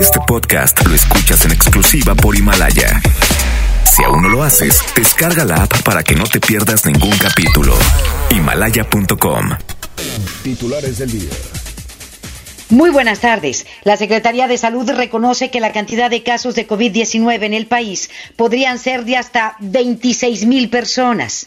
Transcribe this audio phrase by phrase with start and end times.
[0.00, 3.00] Este podcast lo escuchas en exclusiva por Himalaya.
[3.84, 7.74] Si aún no lo haces, descarga la app para que no te pierdas ningún capítulo.
[8.30, 9.50] Himalaya.com.
[10.42, 11.30] Titulares del día.
[12.70, 13.66] Muy buenas tardes.
[13.82, 18.10] La Secretaría de Salud reconoce que la cantidad de casos de COVID-19 en el país
[18.36, 21.46] podrían ser de hasta 26 mil personas.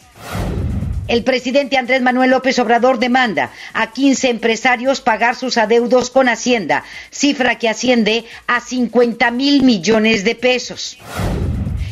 [1.12, 6.84] El presidente Andrés Manuel López Obrador demanda a 15 empresarios pagar sus adeudos con Hacienda,
[7.10, 10.96] cifra que asciende a 50 mil millones de pesos.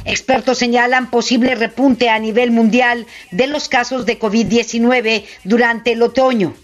[0.07, 6.55] Expertos señalan posible repunte a nivel mundial de los casos de COVID-19 durante el otoño.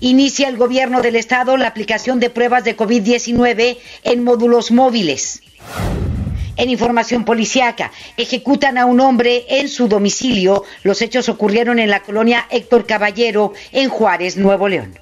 [0.00, 5.42] Inicia el gobierno del estado la aplicación de pruebas de COVID-19 en módulos móviles.
[6.56, 10.64] En información policiaca, ejecutan a un hombre en su domicilio.
[10.82, 14.94] Los hechos ocurrieron en la colonia Héctor Caballero, en Juárez, Nuevo León.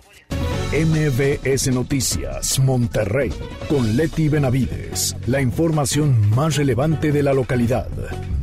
[0.72, 3.32] MBS Noticias, Monterrey,
[3.68, 5.16] con Leti Benavides.
[5.28, 7.86] La información más relevante de la localidad,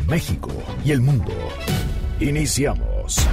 [0.08, 0.50] México
[0.86, 1.34] y el mundo.
[2.22, 3.28] Iniciamos.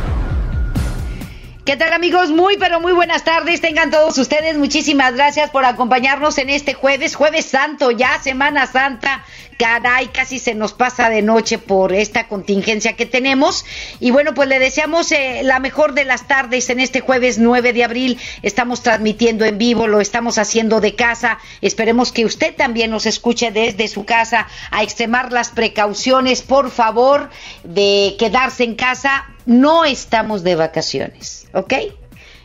[1.69, 2.31] ¿Qué tal amigos?
[2.31, 3.61] Muy pero muy buenas tardes.
[3.61, 9.23] Tengan todos ustedes muchísimas gracias por acompañarnos en este jueves, jueves santo, ya Semana Santa.
[9.59, 13.65] Caray, casi se nos pasa de noche por esta contingencia que tenemos.
[13.99, 17.73] Y bueno, pues le deseamos eh, la mejor de las tardes en este jueves 9
[17.73, 18.21] de abril.
[18.43, 21.39] Estamos transmitiendo en vivo, lo estamos haciendo de casa.
[21.61, 27.29] Esperemos que usted también nos escuche desde su casa a extremar las precauciones, por favor,
[27.65, 29.27] de quedarse en casa.
[29.45, 31.49] No estamos de vacaciones.
[31.53, 31.75] ¿ok?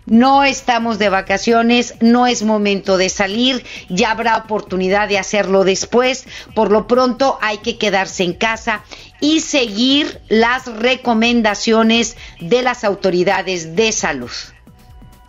[0.06, 6.26] No estamos de vacaciones, no es momento de salir, ya habrá oportunidad de hacerlo después.
[6.54, 8.84] Por lo pronto hay que quedarse en casa
[9.22, 14.32] y seguir las recomendaciones de las autoridades de salud.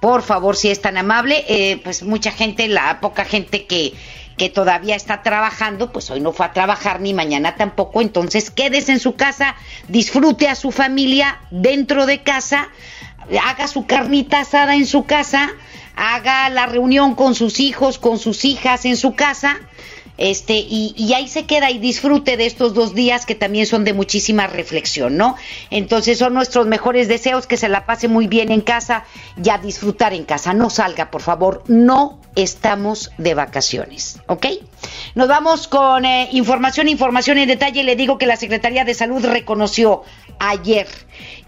[0.01, 3.95] Por favor, si es tan amable, eh, pues mucha gente, la poca gente que,
[4.37, 8.93] que todavía está trabajando, pues hoy no fue a trabajar ni mañana tampoco, entonces quédese
[8.93, 9.55] en su casa,
[9.89, 12.69] disfrute a su familia dentro de casa,
[13.43, 15.51] haga su carnita asada en su casa,
[15.97, 19.59] haga la reunión con sus hijos, con sus hijas en su casa,
[20.17, 23.83] este, y, y, ahí se queda y disfrute de estos dos días que también son
[23.83, 25.35] de muchísima reflexión, ¿no?
[25.71, 29.05] Entonces son nuestros mejores deseos, que se la pase muy bien en casa
[29.43, 30.55] y a disfrutar en casa.
[30.55, 34.47] No salga, por favor, no estamos de vacaciones, ¿ok?
[35.17, 37.83] Nos vamos con eh, información, información en detalle.
[37.83, 40.03] Le digo que la Secretaría de Salud reconoció
[40.39, 40.87] ayer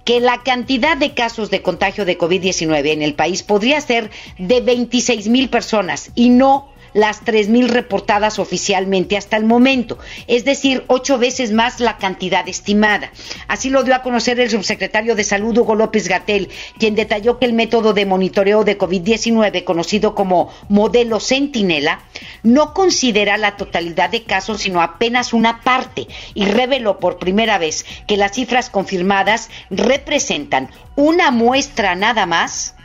[0.06, 4.60] que la cantidad de casos de contagio de COVID-19 en el país podría ser de
[4.60, 11.18] 26 mil personas y no las 3.000 reportadas oficialmente hasta el momento, es decir, ocho
[11.18, 13.12] veces más la cantidad estimada.
[13.48, 16.48] Así lo dio a conocer el subsecretario de Salud, Hugo López Gatel,
[16.78, 22.00] quien detalló que el método de monitoreo de COVID-19, conocido como modelo Centinela,
[22.42, 27.84] no considera la totalidad de casos, sino apenas una parte, y reveló por primera vez
[28.06, 32.75] que las cifras confirmadas representan una muestra nada más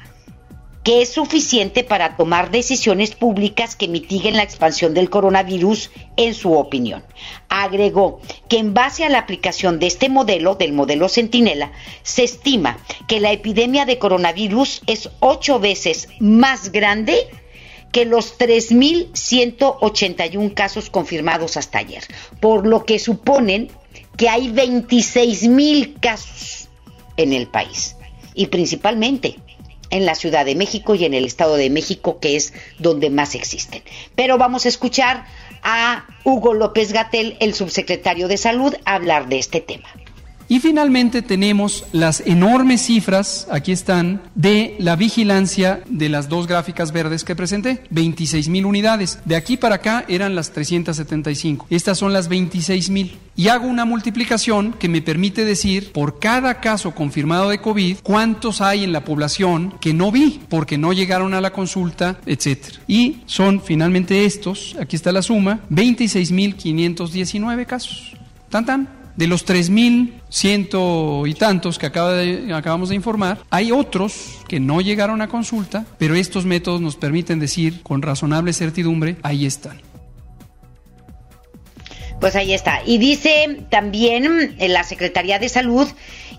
[0.83, 6.51] que es suficiente para tomar decisiones públicas que mitiguen la expansión del coronavirus, en su
[6.53, 7.03] opinión.
[7.49, 8.19] Agregó
[8.49, 11.71] que en base a la aplicación de este modelo, del modelo Centinela,
[12.01, 17.27] se estima que la epidemia de coronavirus es ocho veces más grande
[17.91, 22.03] que los 3.181 casos confirmados hasta ayer,
[22.39, 23.69] por lo que suponen
[24.17, 26.69] que hay 26.000 casos
[27.17, 27.97] en el país
[28.33, 29.35] y principalmente
[29.91, 33.35] en la Ciudad de México y en el Estado de México, que es donde más
[33.35, 33.83] existen.
[34.15, 35.25] Pero vamos a escuchar
[35.61, 39.89] a Hugo López Gatel, el subsecretario de Salud, hablar de este tema.
[40.51, 46.91] Y finalmente tenemos las enormes cifras, aquí están, de la vigilancia de las dos gráficas
[46.91, 49.19] verdes que presenté, 26 mil unidades.
[49.23, 51.67] De aquí para acá eran las 375.
[51.69, 53.17] Estas son las 26 mil.
[53.37, 58.59] Y hago una multiplicación que me permite decir por cada caso confirmado de COVID cuántos
[58.59, 62.77] hay en la población que no vi porque no llegaron a la consulta, etcétera.
[62.89, 68.17] Y son finalmente estos, aquí está la suma, 26.519 casos.
[68.49, 69.00] Tan tan.
[69.15, 75.27] De los 3.100 y tantos que acabamos de informar, hay otros que no llegaron a
[75.27, 79.81] consulta, pero estos métodos nos permiten decir con razonable certidumbre, ahí están.
[82.21, 82.81] Pues ahí está.
[82.85, 85.87] Y dice también eh, la Secretaría de Salud,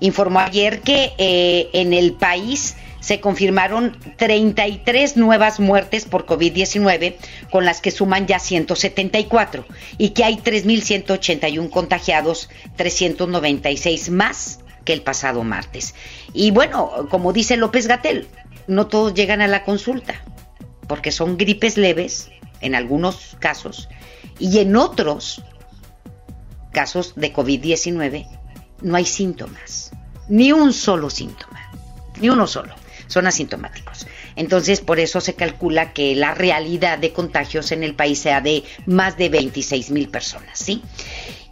[0.02, 7.16] informó ayer que eh, en el país se confirmaron 33 nuevas muertes por COVID-19,
[7.50, 9.64] con las que suman ya 174,
[9.99, 15.94] y que hay 3.181 contagiados, 396 más que el pasado martes.
[16.32, 18.28] Y bueno, como dice López Gatel,
[18.66, 20.20] no todos llegan a la consulta,
[20.88, 23.88] porque son gripes leves en algunos casos,
[24.38, 25.43] y en otros
[26.72, 28.42] casos de COVID-19
[28.82, 29.90] no hay síntomas,
[30.29, 31.70] ni un solo síntoma,
[32.20, 32.75] ni uno solo,
[33.06, 34.06] son asintomáticos.
[34.37, 38.64] Entonces, por eso se calcula que la realidad de contagios en el país sea de
[38.87, 40.82] más de 26 mil personas, ¿sí?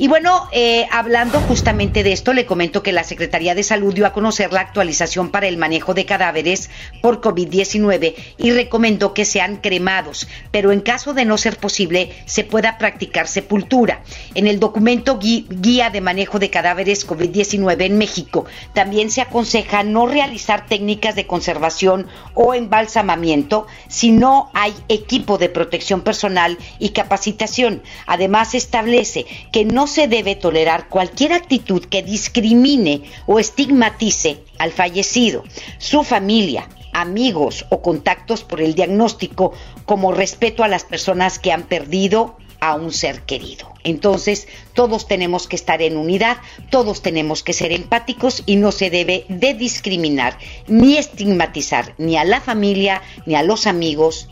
[0.00, 4.06] Y bueno, eh, hablando justamente de esto, le comento que la Secretaría de Salud dio
[4.06, 6.70] a conocer la actualización para el manejo de cadáveres
[7.02, 12.44] por COVID-19 y recomendó que sean cremados, pero en caso de no ser posible, se
[12.44, 14.02] pueda practicar sepultura.
[14.34, 20.06] En el documento Guía de Manejo de Cadáveres COVID-19 en México, también se aconseja no
[20.06, 27.82] realizar técnicas de conservación o embalsamamiento si no hay equipo de protección personal y capacitación.
[28.06, 35.44] Además, establece que no se debe tolerar cualquier actitud que discrimine o estigmatice al fallecido,
[35.78, 39.52] su familia, amigos o contactos por el diagnóstico
[39.84, 43.72] como respeto a las personas que han perdido a un ser querido.
[43.84, 46.36] Entonces, todos tenemos que estar en unidad,
[46.70, 52.24] todos tenemos que ser empáticos y no se debe de discriminar ni estigmatizar ni a
[52.24, 54.28] la familia, ni a los amigos,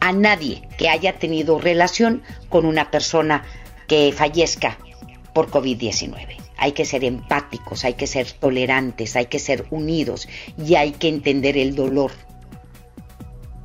[0.00, 3.44] a nadie que haya tenido relación con una persona
[3.90, 4.78] que fallezca
[5.34, 6.36] por COVID-19.
[6.58, 10.28] Hay que ser empáticos, hay que ser tolerantes, hay que ser unidos
[10.64, 12.12] y hay que entender el dolor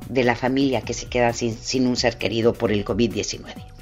[0.08, 3.75] de la familia que se queda sin, un ser querido por el COVID-19.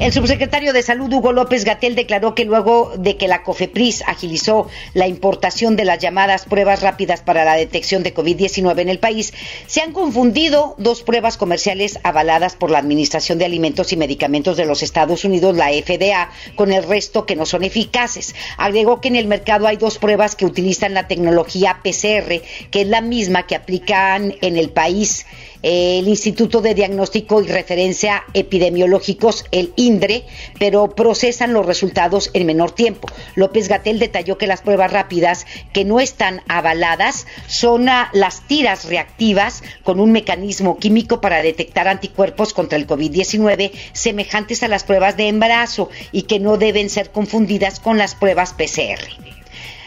[0.00, 4.68] El subsecretario de Salud, Hugo López Gatel, declaró que luego de que la COFEPRIS agilizó
[4.94, 9.34] la importación de las llamadas pruebas rápidas para la detección de COVID-19 en el país,
[9.66, 14.66] se han confundido dos pruebas comerciales avaladas por la Administración de Alimentos y Medicamentos de
[14.66, 18.36] los Estados Unidos, la FDA, con el resto que no son eficaces.
[18.56, 22.40] Agregó que en el mercado hay dos pruebas que utilizan la tecnología PCR,
[22.70, 25.26] que es la misma que aplican en el país
[25.62, 30.24] el Instituto de Diagnóstico y Referencia Epidemiológicos, el INDRE,
[30.58, 33.08] pero procesan los resultados en menor tiempo.
[33.34, 39.62] López Gatel detalló que las pruebas rápidas que no están avaladas son las tiras reactivas
[39.82, 45.28] con un mecanismo químico para detectar anticuerpos contra el COVID-19 semejantes a las pruebas de
[45.28, 49.28] embarazo y que no deben ser confundidas con las pruebas PCR.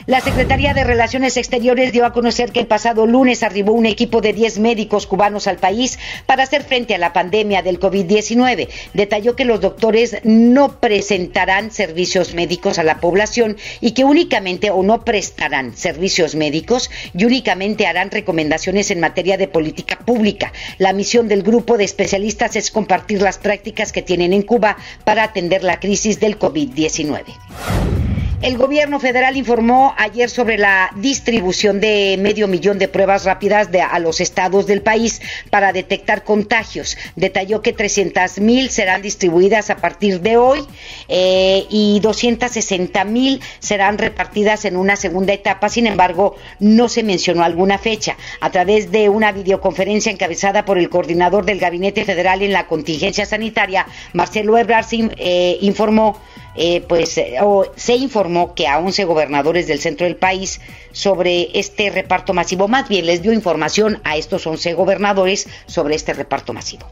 [0.07, 4.19] La Secretaría de Relaciones Exteriores dio a conocer que el pasado lunes arribó un equipo
[4.19, 8.67] de 10 médicos cubanos al país para hacer frente a la pandemia del COVID-19.
[8.95, 14.81] Detalló que los doctores no presentarán servicios médicos a la población y que únicamente o
[14.81, 20.51] no prestarán servicios médicos y únicamente harán recomendaciones en materia de política pública.
[20.79, 25.23] La misión del grupo de especialistas es compartir las prácticas que tienen en Cuba para
[25.23, 28.00] atender la crisis del COVID-19.
[28.41, 33.99] El gobierno federal informó ayer sobre la distribución de medio millón de pruebas rápidas a
[33.99, 35.21] los estados del país
[35.51, 36.97] para detectar contagios.
[37.15, 40.65] Detalló que 300 mil serán distribuidas a partir de hoy
[41.07, 45.69] eh, y 260 mil serán repartidas en una segunda etapa.
[45.69, 48.17] Sin embargo, no se mencionó alguna fecha.
[48.39, 53.27] A través de una videoconferencia encabezada por el coordinador del Gabinete Federal en la contingencia
[53.27, 56.19] sanitaria, Marcelo Ebrard, eh, informó
[56.55, 57.37] eh, pues eh,
[57.75, 60.59] se informó que a 11 gobernadores del centro del país
[60.91, 66.13] sobre este reparto masivo, más bien les dio información a estos 11 gobernadores sobre este
[66.13, 66.87] reparto masivo.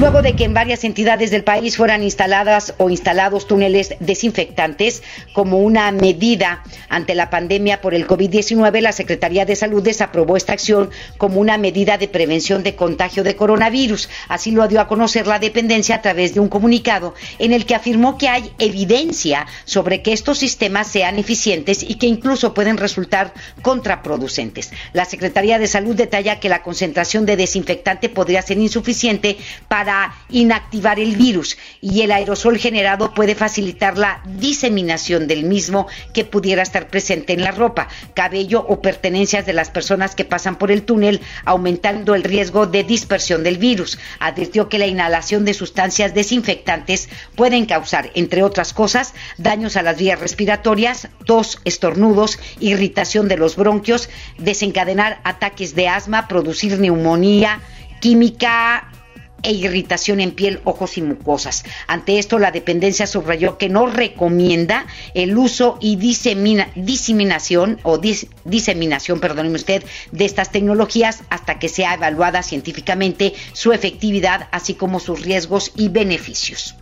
[0.00, 5.02] Luego de que en varias entidades del país fueran instaladas o instalados túneles desinfectantes
[5.34, 10.54] como una medida ante la pandemia por el COVID-19, la Secretaría de Salud desaprobó esta
[10.54, 14.08] acción como una medida de prevención de contagio de coronavirus.
[14.28, 17.74] Así lo dio a conocer la dependencia a través de un comunicado en el que
[17.74, 18.87] afirmó que hay evidencia
[19.64, 24.70] sobre que estos sistemas sean eficientes y que incluso pueden resultar contraproducentes.
[24.92, 29.36] La Secretaría de Salud detalla que la concentración de desinfectante podría ser insuficiente
[29.68, 36.24] para inactivar el virus y el aerosol generado puede facilitar la diseminación del mismo que
[36.24, 40.70] pudiera estar presente en la ropa, cabello o pertenencias de las personas que pasan por
[40.70, 43.98] el túnel, aumentando el riesgo de dispersión del virus.
[44.18, 49.98] Advirtió que la inhalación de sustancias desinfectantes pueden causar, entre otras cosas, daños a las
[49.98, 54.08] vías respiratorias, tos, estornudos, irritación de los bronquios,
[54.38, 57.60] desencadenar ataques de asma, producir neumonía,
[58.00, 58.88] química
[59.42, 61.64] e irritación en piel, ojos y mucosas.
[61.88, 67.98] Ante esto, la dependencia subrayó que no recomienda el uso y diseminación o
[68.44, 69.82] diseminación, perdóneme usted,
[70.12, 75.88] de estas tecnologías hasta que sea evaluada científicamente su efectividad, así como sus riesgos y
[75.88, 76.76] beneficios.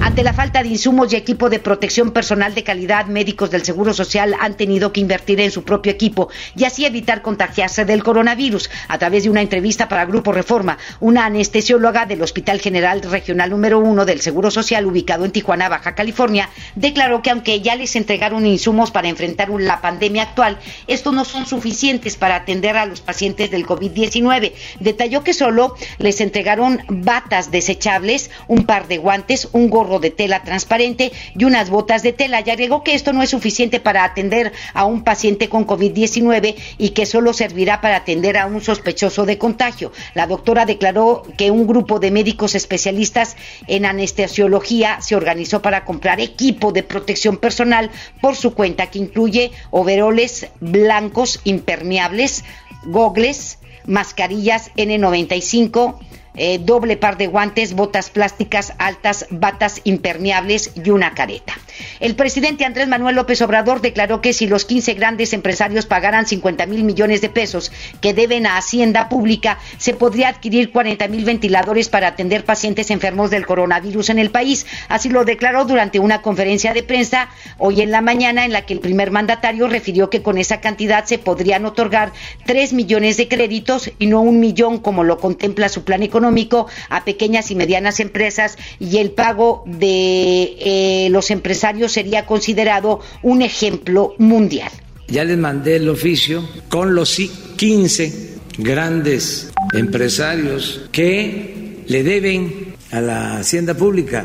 [0.00, 3.94] Ante la falta de insumos y equipo de protección personal de calidad, médicos del Seguro
[3.94, 8.70] Social han tenido que invertir en su propio equipo y así evitar contagiarse del coronavirus.
[8.88, 13.78] A través de una entrevista para Grupo Reforma, una anestesióloga del Hospital General Regional número
[13.78, 18.46] 1 del Seguro Social, ubicado en Tijuana, Baja California, declaró que aunque ya les entregaron
[18.46, 23.50] insumos para enfrentar la pandemia actual, estos no son suficientes para atender a los pacientes
[23.50, 24.52] del COVID-19.
[24.80, 30.42] Detalló que solo les entregaron batas desechables, un par de guantes, un gorro de tela
[30.42, 32.42] transparente y unas botas de tela.
[32.44, 36.90] Y agregó que esto no es suficiente para atender a un paciente con COVID-19 y
[36.90, 39.92] que solo servirá para atender a un sospechoso de contagio.
[40.14, 46.20] La doctora declaró que un grupo de médicos especialistas en anestesiología se organizó para comprar
[46.20, 47.90] equipo de protección personal
[48.20, 52.44] por su cuenta, que incluye overoles blancos impermeables,
[52.84, 55.98] gogles, mascarillas N95,
[56.34, 61.54] eh, doble par de guantes, botas plásticas altas, batas impermeables y una careta.
[62.00, 66.66] El presidente Andrés Manuel López Obrador declaró que si los 15 grandes empresarios pagaran 50
[66.66, 67.70] mil millones de pesos
[68.00, 73.30] que deben a Hacienda Pública, se podría adquirir 40 mil ventiladores para atender pacientes enfermos
[73.30, 74.66] del coronavirus en el país.
[74.88, 78.74] Así lo declaró durante una conferencia de prensa hoy en la mañana en la que
[78.74, 82.12] el primer mandatario refirió que con esa cantidad se podrían otorgar
[82.46, 86.68] 3 millones de créditos y no un millón como lo contempla su plan económico económico
[86.88, 93.42] a pequeñas y medianas empresas y el pago de eh, los empresarios sería considerado un
[93.42, 94.70] ejemplo mundial.
[95.08, 97.20] Ya les mandé el oficio con los
[97.56, 104.24] 15 grandes empresarios que le deben a la hacienda pública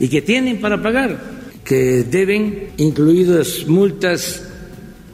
[0.00, 1.20] y que tienen para pagar,
[1.64, 4.42] que deben, incluidas multas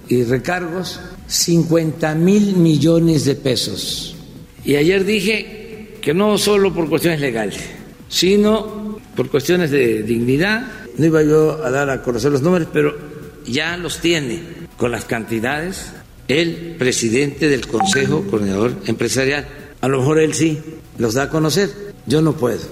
[0.09, 4.15] y recargos, 50 mil millones de pesos.
[4.65, 5.58] Y ayer dije
[6.09, 7.61] que no solo por cuestiones legales,
[8.09, 10.67] sino por cuestiones de dignidad.
[10.97, 12.97] No iba yo a dar a conocer los números, pero
[13.45, 14.41] ya los tiene
[14.79, 15.93] con las cantidades
[16.27, 19.49] el presidente del Consejo Coordinador Empresarial.
[19.83, 20.59] A lo mejor él sí
[20.97, 21.69] los da a conocer,
[22.07, 22.63] yo no puedo.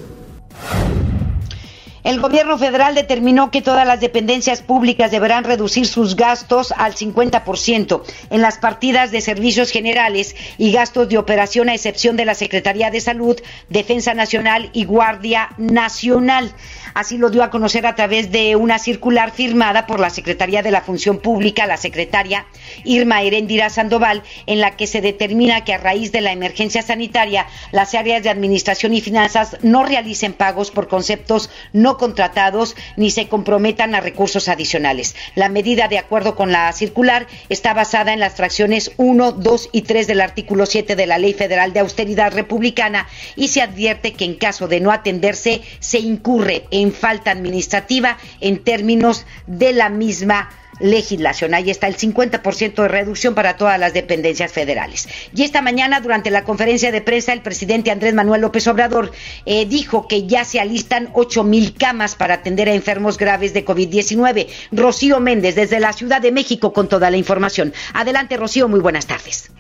[2.07, 8.03] El gobierno federal determinó que todas las dependencias públicas deberán reducir sus gastos al 50%
[8.31, 12.93] en las partidas de servicios generales y gastos de operación a excepción de la Secretaría
[12.93, 13.37] de Salud,
[13.71, 16.55] Defensa Nacional y Guardia Nacional.
[16.95, 20.71] Así lo dio a conocer a través de una circular firmada por la Secretaría de
[20.71, 22.47] la Función Pública, la secretaria
[22.85, 27.49] Irma Herendira Sandoval, en la que se determina que a raíz de la emergencia sanitaria,
[27.73, 33.29] las áreas de administración y finanzas no realicen pagos por conceptos no contratados ni se
[33.29, 35.15] comprometan a recursos adicionales.
[35.35, 39.83] La medida, de acuerdo con la circular, está basada en las fracciones 1, 2 y
[39.83, 44.25] 3 del artículo 7 de la Ley Federal de Austeridad Republicana y se advierte que
[44.25, 50.51] en caso de no atenderse se incurre en falta administrativa en términos de la misma
[50.81, 51.55] legislación.
[51.55, 55.09] Ahí está el 50% de reducción para todas las dependencias federales.
[55.35, 59.13] Y esta mañana, durante la conferencia de prensa, el presidente Andrés Manuel López Obrador
[59.45, 63.65] eh, dijo que ya se alistan 8 mil camas para atender a enfermos graves de
[63.65, 64.49] COVID-19.
[64.73, 67.73] Rocío Méndez, desde la Ciudad de México, con toda la información.
[67.95, 69.51] Adelante, Rocío, muy buenas tardes.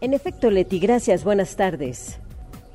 [0.00, 1.22] En efecto, Leti, gracias.
[1.22, 2.18] Buenas tardes.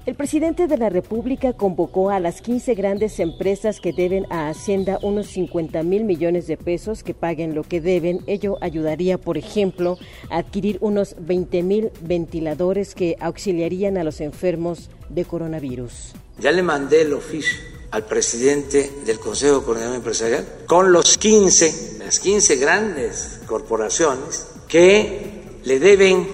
[0.08, 5.00] El presidente de la República convocó a las 15 grandes empresas que deben a Hacienda
[5.02, 8.22] unos 50 mil millones de pesos que paguen lo que deben.
[8.26, 9.98] Ello ayudaría, por ejemplo,
[10.30, 16.14] a adquirir unos 20 mil ventiladores que auxiliarían a los enfermos de coronavirus.
[16.40, 17.58] Ya le mandé el oficio
[17.92, 25.80] al presidente del Consejo Coordinador Empresarial con los 15, las 15 grandes corporaciones que le
[25.80, 26.26] deben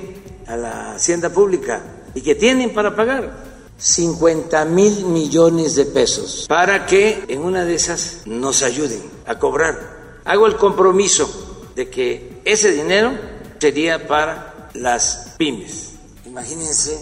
[0.46, 1.82] a la Hacienda Pública
[2.14, 7.76] y que tienen para pagar 50 mil millones de pesos para que en una de
[7.76, 10.22] esas nos ayuden a cobrar.
[10.26, 13.12] Hago el compromiso de que ese dinero
[13.60, 15.92] sería para las pymes.
[16.26, 16.98] Imagínense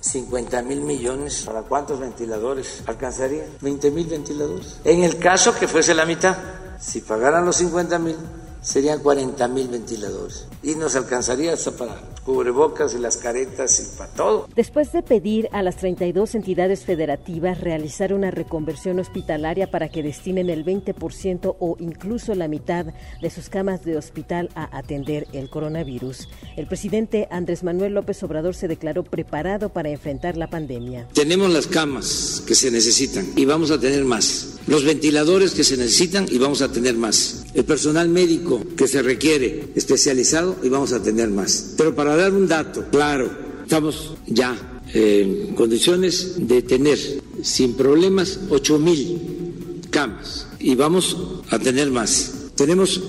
[0.00, 3.44] 50 mil millones, ¿para cuántos ventiladores alcanzaría?
[3.60, 4.76] 20 mil ventiladores.
[4.84, 6.36] En el caso que fuese la mitad,
[6.80, 8.16] si pagaran los 50 mil,
[8.60, 14.10] serían 40 mil ventiladores y nos alcanzaría hasta para cubrebocas y las caretas y para
[14.12, 14.48] todo.
[14.56, 20.50] Después de pedir a las 32 entidades federativas realizar una reconversión hospitalaria para que destinen
[20.50, 22.86] el 20% o incluso la mitad
[23.22, 28.54] de sus camas de hospital a atender el coronavirus, el presidente Andrés Manuel López Obrador
[28.54, 31.06] se declaró preparado para enfrentar la pandemia.
[31.14, 34.58] Tenemos las camas que se necesitan y vamos a tener más.
[34.66, 37.45] Los ventiladores que se necesitan y vamos a tener más.
[37.56, 41.72] El personal médico que se requiere especializado y vamos a tener más.
[41.78, 43.30] Pero para dar un dato claro,
[43.62, 46.98] estamos ya en condiciones de tener
[47.42, 51.16] sin problemas 8 mil camas y vamos
[51.48, 52.50] a tener más.
[52.54, 53.00] Tenemos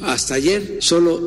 [0.00, 1.20] hasta ayer solo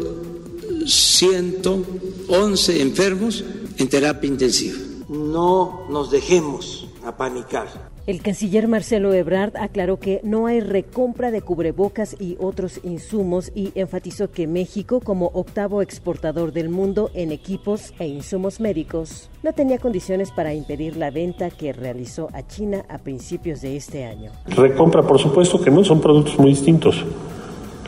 [0.88, 3.44] 111 enfermos
[3.78, 4.80] en terapia intensiva.
[5.10, 7.93] No nos dejemos apanicar.
[8.06, 13.72] El canciller Marcelo Ebrard aclaró que no hay recompra de cubrebocas y otros insumos y
[13.76, 19.78] enfatizó que México, como octavo exportador del mundo en equipos e insumos médicos, no tenía
[19.78, 24.32] condiciones para impedir la venta que realizó a China a principios de este año.
[24.48, 27.06] Recompra, por supuesto que no, son productos muy distintos.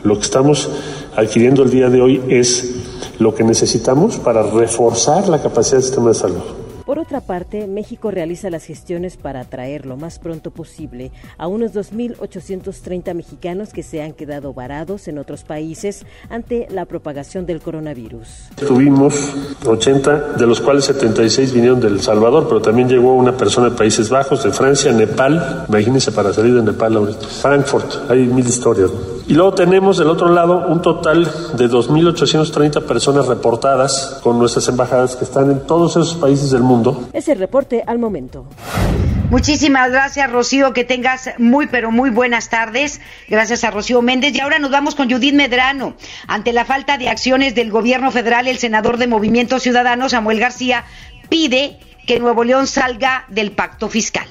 [0.02, 0.70] Lo que estamos
[1.14, 2.74] adquiriendo el día de hoy es
[3.18, 6.65] lo que necesitamos para reforzar la capacidad del sistema de salud.
[6.96, 11.74] Por otra parte, México realiza las gestiones para atraer lo más pronto posible a unos
[11.74, 18.48] 2.830 mexicanos que se han quedado varados en otros países ante la propagación del coronavirus.
[18.54, 19.30] Tuvimos
[19.66, 24.08] 80, de los cuales 76 vinieron del Salvador, pero también llegó una persona de Países
[24.08, 27.26] Bajos, de Francia, Nepal, imagínense para salir de Nepal ahorita.
[27.26, 28.90] Frankfurt, hay mil historias.
[29.28, 31.24] Y luego tenemos del otro lado un total
[31.56, 37.08] de 2.830 personas reportadas con nuestras embajadas que están en todos esos países del mundo.
[37.12, 38.46] Es el reporte al momento.
[39.30, 40.72] Muchísimas gracias, Rocío.
[40.72, 43.00] Que tengas muy, pero muy buenas tardes.
[43.28, 44.32] Gracias a Rocío Méndez.
[44.36, 45.96] Y ahora nos vamos con Judith Medrano.
[46.28, 50.84] Ante la falta de acciones del gobierno federal, el senador de Movimiento Ciudadano, Samuel García,
[51.28, 54.28] pide que Nuevo León salga del pacto fiscal.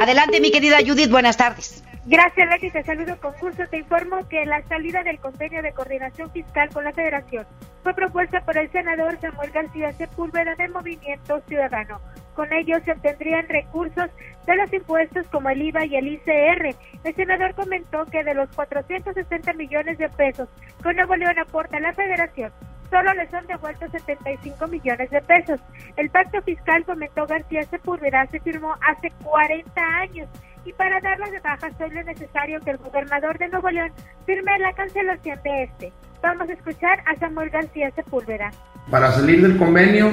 [0.00, 1.10] Adelante, mi querida Judith.
[1.10, 1.82] Buenas tardes.
[2.04, 2.70] Gracias, Leti.
[2.70, 3.64] Te saludo con gusto.
[3.68, 7.46] Te informo que la salida del convenio de coordinación fiscal con la Federación
[7.84, 12.00] fue propuesta por el senador Samuel García Sepúlveda del Movimiento Ciudadano.
[12.34, 14.10] Con ello se obtendrían recursos
[14.46, 16.74] de los impuestos como el IVA y el ICR.
[17.04, 20.48] El senador comentó que de los 460 millones de pesos
[20.82, 22.50] que Nuevo León aporta a la Federación,
[22.92, 25.58] solo le son devueltos 75 millones de pesos.
[25.96, 30.28] El pacto fiscal, comentó García Sepúlveda, se firmó hace 40 años
[30.66, 33.90] y para darlas de baja solo es necesario que el gobernador de Nuevo León
[34.26, 35.92] firme la cancelación de este.
[36.22, 38.50] Vamos a escuchar a Samuel García Sepúlveda.
[38.90, 40.10] Para salir del convenio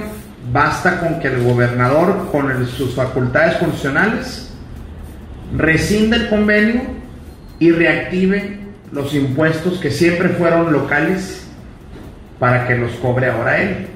[0.51, 4.57] basta con que el gobernador, con sus facultades constitucionales,
[5.53, 6.81] rescinde el convenio
[7.59, 8.57] y reactive
[8.93, 11.48] los impuestos que siempre fueron locales
[12.39, 13.87] para que los cobre ahora él.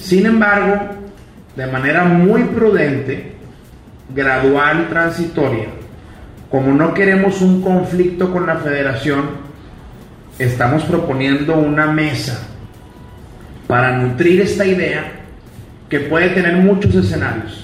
[0.00, 0.90] Sin embargo,
[1.56, 3.32] de manera muy prudente,
[4.14, 5.66] gradual transitoria,
[6.50, 9.22] como no queremos un conflicto con la federación,
[10.38, 12.46] estamos proponiendo una mesa
[13.66, 15.04] para nutrir esta idea
[15.88, 17.63] que puede tener muchos escenarios.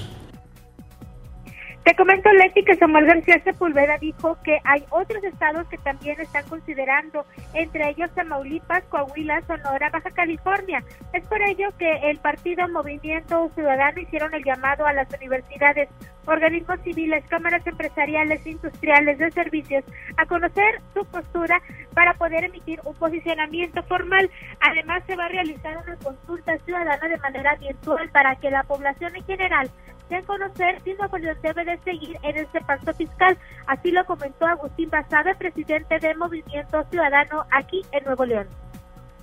[1.83, 6.47] Te comento, Leti, que Samuel García Sepúlveda dijo que hay otros estados que también están
[6.47, 10.83] considerando, entre ellos Tamaulipas, Coahuila, Sonora, Baja California.
[11.11, 15.89] Es por ello que el partido Movimiento Ciudadano hicieron el llamado a las universidades,
[16.27, 19.83] organismos civiles, cámaras empresariales, industriales, de servicios,
[20.17, 21.59] a conocer su postura
[21.95, 24.29] para poder emitir un posicionamiento formal.
[24.59, 29.15] Además, se va a realizar una consulta ciudadana de manera virtual para que la población
[29.15, 29.71] en general
[30.11, 33.37] de conocer si Nuevo León debe de seguir en este pacto fiscal.
[33.65, 38.45] Así lo comentó Agustín Basada, presidente de Movimiento Ciudadano aquí en Nuevo León.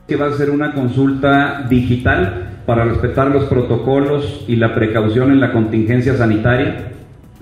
[0.07, 5.41] Que va a ser una consulta digital para respetar los protocolos y la precaución en
[5.41, 6.93] la contingencia sanitaria,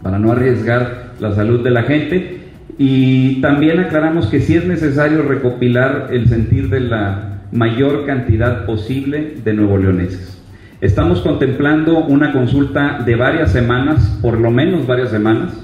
[0.03, 2.41] para no arriesgar la salud de la gente.
[2.79, 9.37] Y también aclaramos que si es necesario recopilar el sentir de la mayor cantidad posible
[9.45, 10.36] de nuevo leoneses.
[10.81, 15.55] Estamos contemplando una consulta de varias semanas, por lo menos varias semanas,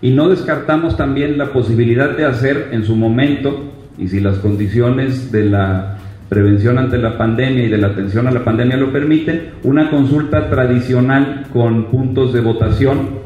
[0.00, 5.30] y no descartamos también la posibilidad de hacer en su momento, y si las condiciones
[5.30, 5.98] de la
[6.28, 10.50] prevención ante la pandemia y de la atención a la pandemia lo permiten, una consulta
[10.50, 13.20] tradicional con puntos de votación.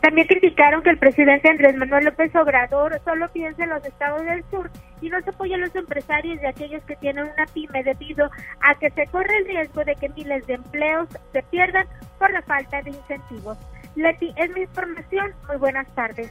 [0.00, 4.42] También criticaron que el presidente Andrés Manuel López Obrador solo piensa en los estados del
[4.50, 4.68] sur
[5.00, 8.30] y no se apoya a los empresarios y aquellos que tienen una pyme debido
[8.60, 11.86] a que se corre el riesgo de que miles de empleos se pierdan
[12.18, 13.58] por la falta de incentivos.
[13.94, 15.32] Leti, es mi información.
[15.48, 16.30] Muy buenas tardes.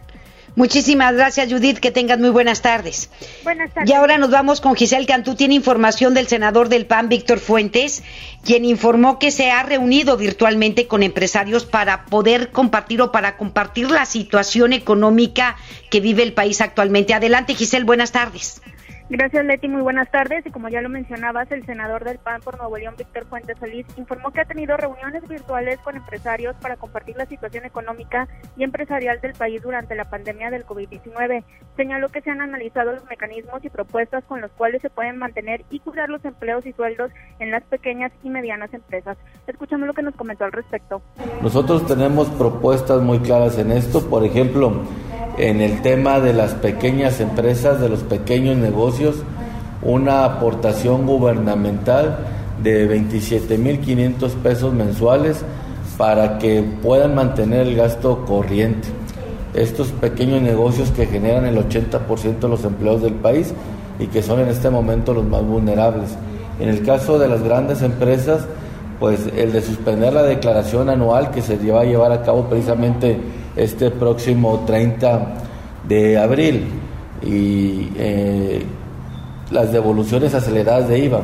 [0.58, 1.78] Muchísimas gracias, Judith.
[1.78, 3.12] Que tengas muy buenas tardes.
[3.44, 3.88] Buenas tardes.
[3.88, 5.36] Y ahora nos vamos con Giselle Cantú.
[5.36, 8.04] Tiene información del senador del PAN, Víctor Fuentes,
[8.44, 13.92] quien informó que se ha reunido virtualmente con empresarios para poder compartir o para compartir
[13.92, 15.58] la situación económica
[15.92, 17.14] que vive el país actualmente.
[17.14, 17.86] Adelante, Giselle.
[17.86, 18.60] Buenas tardes.
[19.10, 19.70] Gracias, Leti.
[19.70, 20.46] Muy buenas tardes.
[20.46, 23.86] Y como ya lo mencionabas, el senador del PAN por Nuevo León, Víctor Fuentes Solís,
[23.96, 29.22] informó que ha tenido reuniones virtuales con empresarios para compartir la situación económica y empresarial
[29.22, 31.44] del país durante la pandemia del COVID-19.
[31.78, 35.64] Señaló que se han analizado los mecanismos y propuestas con los cuales se pueden mantener
[35.70, 39.18] y cuidar los empleos y sueldos en las pequeñas y medianas empresas.
[39.48, 41.02] Escuchamos lo que nos comentó al respecto.
[41.42, 44.10] Nosotros tenemos propuestas muy claras en esto.
[44.10, 44.84] Por ejemplo,
[45.38, 48.97] en el tema de las pequeñas empresas, de los pequeños negocios,
[49.82, 52.18] una aportación gubernamental
[52.62, 55.44] de 27.500 pesos mensuales
[55.98, 58.88] para que puedan mantener el gasto corriente.
[59.54, 63.54] Estos pequeños negocios que generan el 80% de los empleos del país
[64.00, 66.16] y que son en este momento los más vulnerables.
[66.60, 68.46] En el caso de las grandes empresas,
[69.00, 73.18] pues el de suspender la declaración anual que se va a llevar a cabo precisamente
[73.56, 75.34] este próximo 30
[75.88, 76.68] de abril
[77.24, 78.64] y eh,
[79.52, 81.22] las devoluciones aceleradas de IVA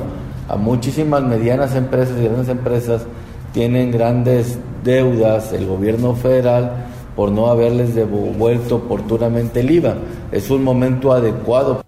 [0.49, 3.05] a muchísimas medianas empresas y grandes empresas
[3.53, 6.71] tienen grandes deudas el gobierno federal
[7.15, 9.95] por no haberles devuelto oportunamente el IVA.
[10.31, 11.83] Es un momento adecuado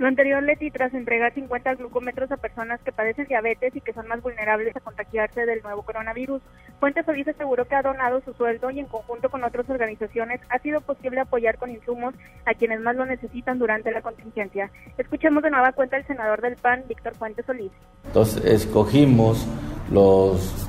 [0.00, 4.08] lo anterior, Leti, tras entregar 50 glucómetros a personas que padecen diabetes y que son
[4.08, 6.40] más vulnerables a contagiarse del nuevo coronavirus.
[6.80, 10.58] Fuentes Solís aseguró que ha donado su sueldo y en conjunto con otras organizaciones ha
[10.60, 12.14] sido posible apoyar con insumos
[12.46, 14.70] a quienes más lo necesitan durante la contingencia.
[14.96, 17.72] Escuchemos de nueva cuenta al senador del PAN, Víctor Fuentes Solís.
[18.06, 19.46] Entonces escogimos
[19.92, 20.66] los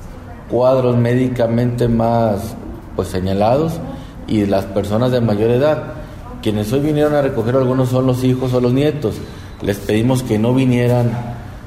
[0.50, 2.54] cuadros médicamente más
[2.94, 3.80] pues señalados
[4.26, 6.01] y las personas de mayor edad
[6.42, 9.14] quienes hoy vinieron a recoger algunos son los hijos o los nietos.
[9.62, 11.10] Les pedimos que no vinieran,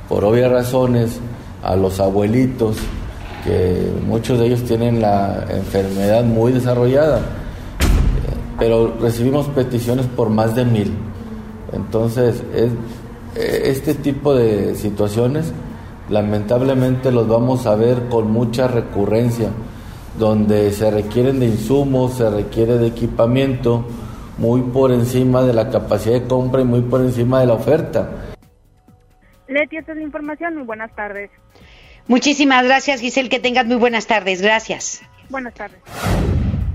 [0.09, 1.19] por obvias razones,
[1.63, 2.77] a los abuelitos,
[3.43, 7.21] que muchos de ellos tienen la enfermedad muy desarrollada.
[8.59, 10.93] Pero recibimos peticiones por más de mil.
[11.73, 12.43] Entonces,
[13.35, 15.51] este tipo de situaciones
[16.09, 19.49] lamentablemente los vamos a ver con mucha recurrencia,
[20.19, 23.85] donde se requieren de insumos, se requiere de equipamiento,
[24.37, 28.09] muy por encima de la capacidad de compra y muy por encima de la oferta.
[29.47, 30.55] Leti, esta es la información.
[30.55, 31.29] Muy buenas tardes.
[32.07, 33.29] Muchísimas gracias, Giselle.
[33.29, 34.41] Que tengas muy buenas tardes.
[34.41, 35.01] Gracias.
[35.29, 35.79] Buenas tardes.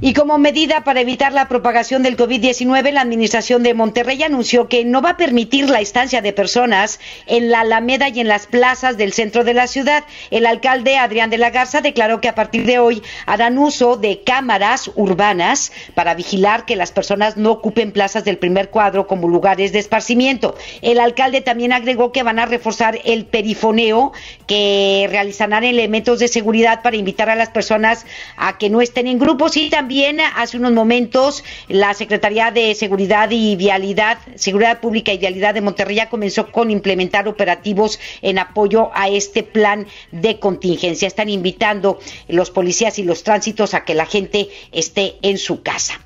[0.02, 4.82] Y como medida para evitar la propagación del COVID-19, la Administración de Monterrey anunció que
[4.82, 8.96] no va a permitir la estancia de personas en la Alameda y en las plazas
[8.96, 10.04] del centro de la ciudad.
[10.30, 14.22] El alcalde Adrián de la Garza declaró que a partir de hoy harán uso de
[14.22, 19.70] cámaras urbanas para vigilar que las personas no ocupen plazas del primer cuadro como lugares
[19.72, 20.56] de esparcimiento.
[20.80, 24.12] El alcalde también agregó que van a reforzar el perifoneo,
[24.46, 28.06] que realizarán elementos de seguridad para invitar a las personas
[28.38, 32.76] a que no estén en grupos y también también hace unos momentos la Secretaría de
[32.76, 38.92] Seguridad y Vialidad, Seguridad Pública y Vialidad de Monterrey comenzó con implementar operativos en apoyo
[38.94, 41.08] a este plan de contingencia.
[41.08, 41.98] Están invitando
[42.28, 46.00] los policías y los tránsitos a que la gente esté en su casa.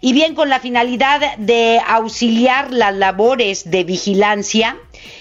[0.00, 4.78] Y bien, con la finalidad de auxiliar las labores de vigilancia,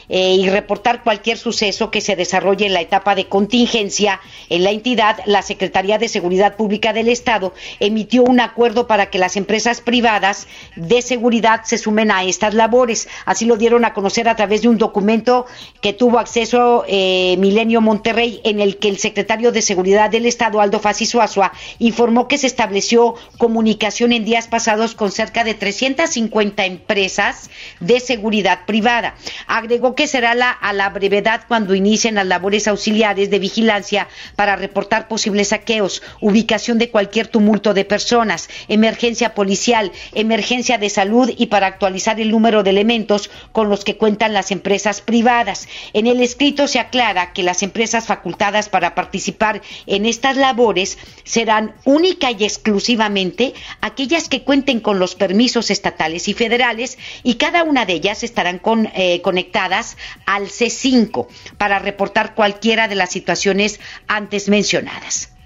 [0.10, 4.72] eh, y reportar cualquier suceso que se desarrolle en la etapa de contingencia en la
[4.72, 9.82] entidad, la Secretaría de Seguridad Pública del Estado emitió un acuerdo para que las empresas
[9.82, 13.08] privadas de seguridad se sumen a estas labores.
[13.26, 15.46] Así lo dieron a conocer a través de un documento
[15.82, 20.62] que tuvo acceso eh, Milenio Monterrey, en el que el secretario de Seguridad del Estado,
[20.62, 27.50] Aldo Fasisuazua, informó que se estableció comunicación en días pasados con cerca de 350 empresas
[27.80, 29.16] de seguridad privada.
[29.48, 34.08] Agregó que será la, a la brevedad cuando inicien las labores auxiliares de vigilancia
[34.38, 41.30] para reportar posibles saqueos, ubicación de cualquier tumulto de personas, emergencia policial, emergencia de salud
[41.36, 45.68] y para actualizar el número de elementos con los que cuentan las empresas privadas.
[45.94, 51.74] En el escrito se aclara que las empresas facultadas para participar en estas labores serán
[51.86, 57.86] única y exclusivamente aquellas que cuenten con los permisos estatales y federales y cada una
[57.86, 58.62] de ellas estarán
[58.94, 59.87] eh, conectadas
[60.26, 65.37] al C5 para reportar cualquiera de las situaciones antes mencionadas.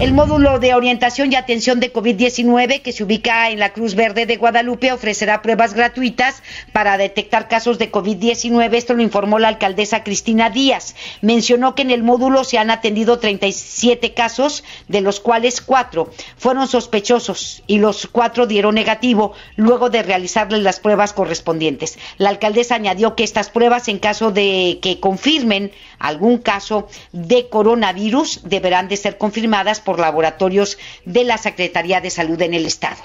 [0.00, 4.26] El módulo de orientación y atención de COVID-19 que se ubica en la Cruz Verde
[4.26, 8.74] de Guadalupe ofrecerá pruebas gratuitas para detectar casos de COVID-19.
[8.74, 10.96] Esto lo informó la alcaldesa Cristina Díaz.
[11.22, 16.66] Mencionó que en el módulo se han atendido 37 casos, de los cuales cuatro fueron
[16.66, 21.98] sospechosos y los cuatro dieron negativo luego de realizarles las pruebas correspondientes.
[22.18, 28.40] La alcaldesa añadió que estas pruebas, en caso de que confirmen algún caso de coronavirus,
[28.42, 29.53] deberán de ser confirmadas
[29.84, 32.96] por laboratorios de la Secretaría de Salud en el Estado.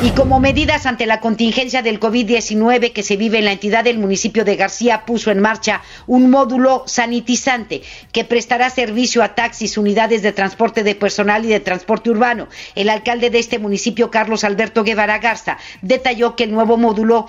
[0.00, 3.98] Y como medidas ante la contingencia del COVID-19 que se vive en la entidad del
[3.98, 10.22] municipio de García, puso en marcha un módulo sanitizante que prestará servicio a taxis, unidades
[10.22, 12.46] de transporte de personal y de transporte urbano.
[12.76, 17.28] El alcalde de este municipio, Carlos Alberto Guevara Garza, detalló que el nuevo módulo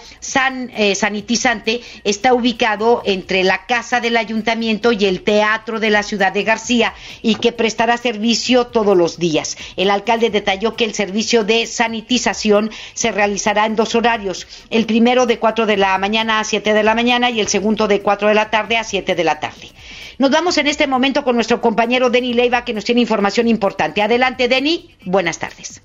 [0.77, 6.31] eh, sanitizante está ubicado entre la casa del ayuntamiento y el teatro de la ciudad
[6.31, 9.57] de García y que prestará servicio todos los días.
[9.75, 15.25] El alcalde detalló que el servicio de sanitización se realizará en dos horarios, el primero
[15.25, 18.27] de 4 de la mañana a 7 de la mañana y el segundo de 4
[18.29, 19.71] de la tarde a 7 de la tarde.
[20.17, 24.01] Nos vamos en este momento con nuestro compañero Denny Leiva que nos tiene información importante.
[24.01, 24.95] Adelante, Denny.
[25.05, 25.81] Buenas tardes.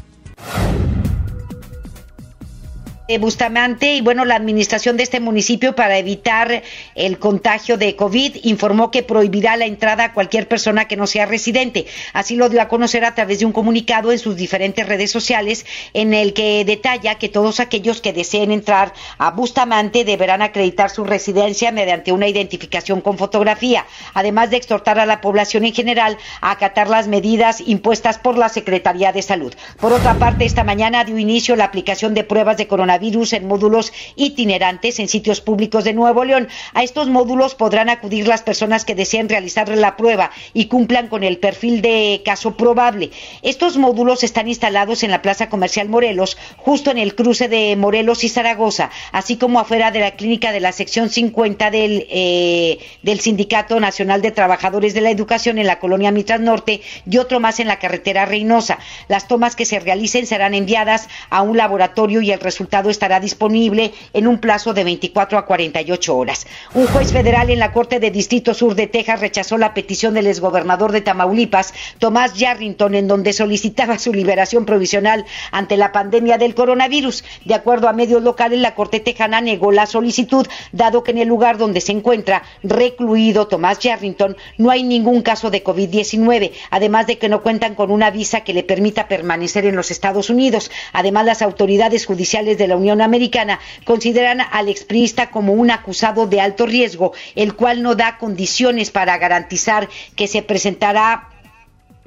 [3.17, 6.63] Bustamante y bueno, la administración de este municipio para evitar
[6.95, 11.25] el contagio de COVID informó que prohibirá la entrada a cualquier persona que no sea
[11.25, 11.85] residente.
[12.13, 15.65] Así lo dio a conocer a través de un comunicado en sus diferentes redes sociales
[15.93, 21.03] en el que detalla que todos aquellos que deseen entrar a Bustamante deberán acreditar su
[21.03, 26.51] residencia mediante una identificación con fotografía, además de exhortar a la población en general a
[26.51, 29.53] acatar las medidas impuestas por la Secretaría de Salud.
[29.79, 33.45] Por otra parte, esta mañana dio inicio la aplicación de pruebas de coronavirus virus en
[33.45, 36.47] módulos itinerantes en sitios públicos de Nuevo León.
[36.73, 41.23] A estos módulos podrán acudir las personas que deseen realizar la prueba y cumplan con
[41.23, 43.11] el perfil de caso probable.
[43.41, 48.23] Estos módulos están instalados en la Plaza Comercial Morelos, justo en el cruce de Morelos
[48.23, 53.19] y Zaragoza, así como afuera de la clínica de la sección 50 del, eh, del
[53.19, 57.59] Sindicato Nacional de Trabajadores de la Educación en la colonia Mitras Norte y otro más
[57.59, 58.79] en la carretera Reynosa.
[59.07, 63.93] Las tomas que se realicen serán enviadas a un laboratorio y el resultado estará disponible
[64.13, 66.47] en un plazo de 24 a 48 horas.
[66.73, 70.27] Un juez federal en la Corte de Distrito Sur de Texas rechazó la petición del
[70.27, 76.55] exgobernador de Tamaulipas, Tomás Yarrington, en donde solicitaba su liberación provisional ante la pandemia del
[76.55, 77.23] coronavirus.
[77.45, 81.27] De acuerdo a medios locales, la Corte Tejana negó la solicitud, dado que en el
[81.27, 87.17] lugar donde se encuentra recluido Tomás Yarrington no hay ningún caso de COVID-19, además de
[87.17, 90.71] que no cuentan con una visa que le permita permanecer en los Estados Unidos.
[90.93, 96.41] Además, las autoridades judiciales de la Unión Americana consideran al expriista como un acusado de
[96.41, 101.30] alto riesgo, el cual no da condiciones para garantizar que se presentará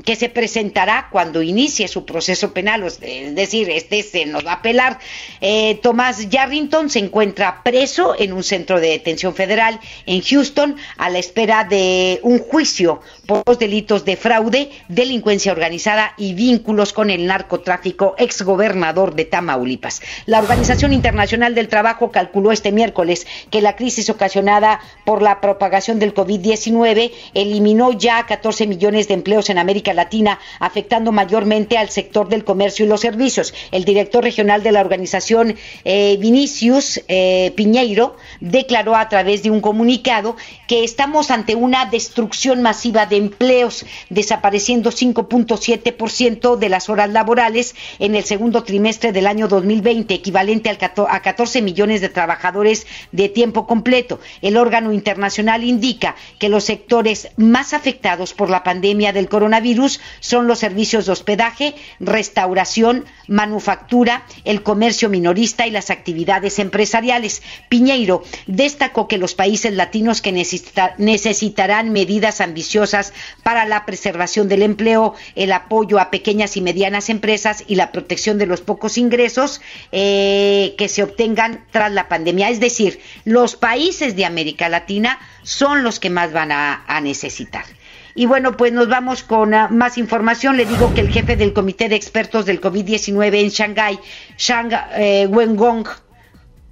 [0.02, 3.00] que se presentará cuando inicie su proceso penal, es
[3.34, 4.98] decir, este se nos va a apelar.
[5.40, 11.10] Eh, Tomás Yarrington se encuentra preso en un centro de detención federal en Houston a
[11.10, 17.08] la espera de un juicio por los delitos de fraude, delincuencia organizada y vínculos con
[17.08, 20.02] el narcotráfico, exgobernador de Tamaulipas.
[20.26, 25.98] La Organización Internacional del Trabajo calculó este miércoles que la crisis ocasionada por la propagación
[25.98, 29.58] del COVID-19 eliminó ya 14 millones de empleos en
[29.92, 33.52] Latina, afectando mayormente al sector del comercio y los servicios.
[33.72, 39.60] El director regional de la organización, eh, Vinicius eh, Piñeiro, declaró a través de un
[39.60, 40.36] comunicado
[40.68, 48.14] que estamos ante una destrucción masiva de empleos, desapareciendo 5.7% de las horas laborales en
[48.14, 53.66] el segundo trimestre del año 2020, equivalente al a 14 millones de trabajadores de tiempo
[53.66, 54.20] completo.
[54.42, 59.73] El órgano internacional indica que los sectores más afectados por la pandemia del coronavirus
[60.20, 67.42] son los servicios de hospedaje, restauración, manufactura, el comercio minorista y las actividades empresariales.
[67.68, 75.14] Piñeiro destacó que los países latinos que necesitarán medidas ambiciosas para la preservación del empleo,
[75.34, 79.60] el apoyo a pequeñas y medianas empresas y la protección de los pocos ingresos
[79.92, 82.50] eh, que se obtengan tras la pandemia.
[82.50, 87.64] Es decir, los países de América Latina son los que más van a, necesitar.
[88.14, 90.56] Y bueno, pues nos vamos con ah, más información.
[90.56, 93.98] Le digo que el jefe del Comité de Expertos del COVID-19 en Shanghái,
[94.38, 95.86] Shang eh, Wengong,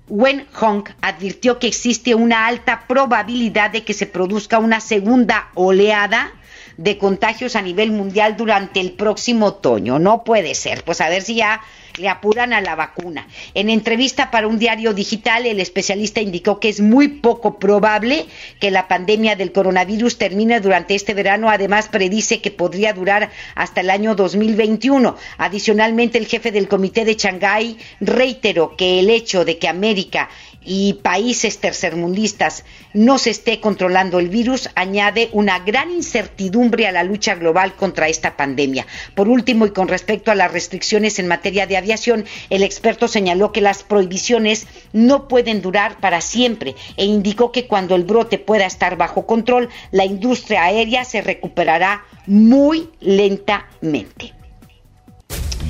[0.09, 6.33] Wen Hong advirtió que existe una alta probabilidad de que se produzca una segunda oleada
[6.77, 9.99] de contagios a nivel mundial durante el próximo otoño.
[9.99, 10.85] No puede ser.
[10.85, 11.61] Pues a ver si ya
[11.99, 13.27] le apuran a la vacuna.
[13.55, 18.27] En entrevista para un diario digital, el especialista indicó que es muy poco probable
[18.61, 21.51] que la pandemia del coronavirus termine durante este verano.
[21.51, 25.17] Además, predice que podría durar hasta el año 2021.
[25.39, 30.29] Adicionalmente, el jefe del comité de Shanghái reiteró que el hecho de que América
[30.65, 37.05] y países tercermundistas no se esté controlando el virus añade una gran incertidumbre a la
[37.05, 38.87] lucha global contra esta pandemia.
[39.15, 43.53] Por último, y con respecto a las restricciones en materia de aviación, el experto señaló
[43.53, 48.67] que las prohibiciones no pueden durar para siempre e indicó que cuando el brote pueda
[48.67, 54.42] estar bajo control, la industria aérea se recuperará muy lentamente.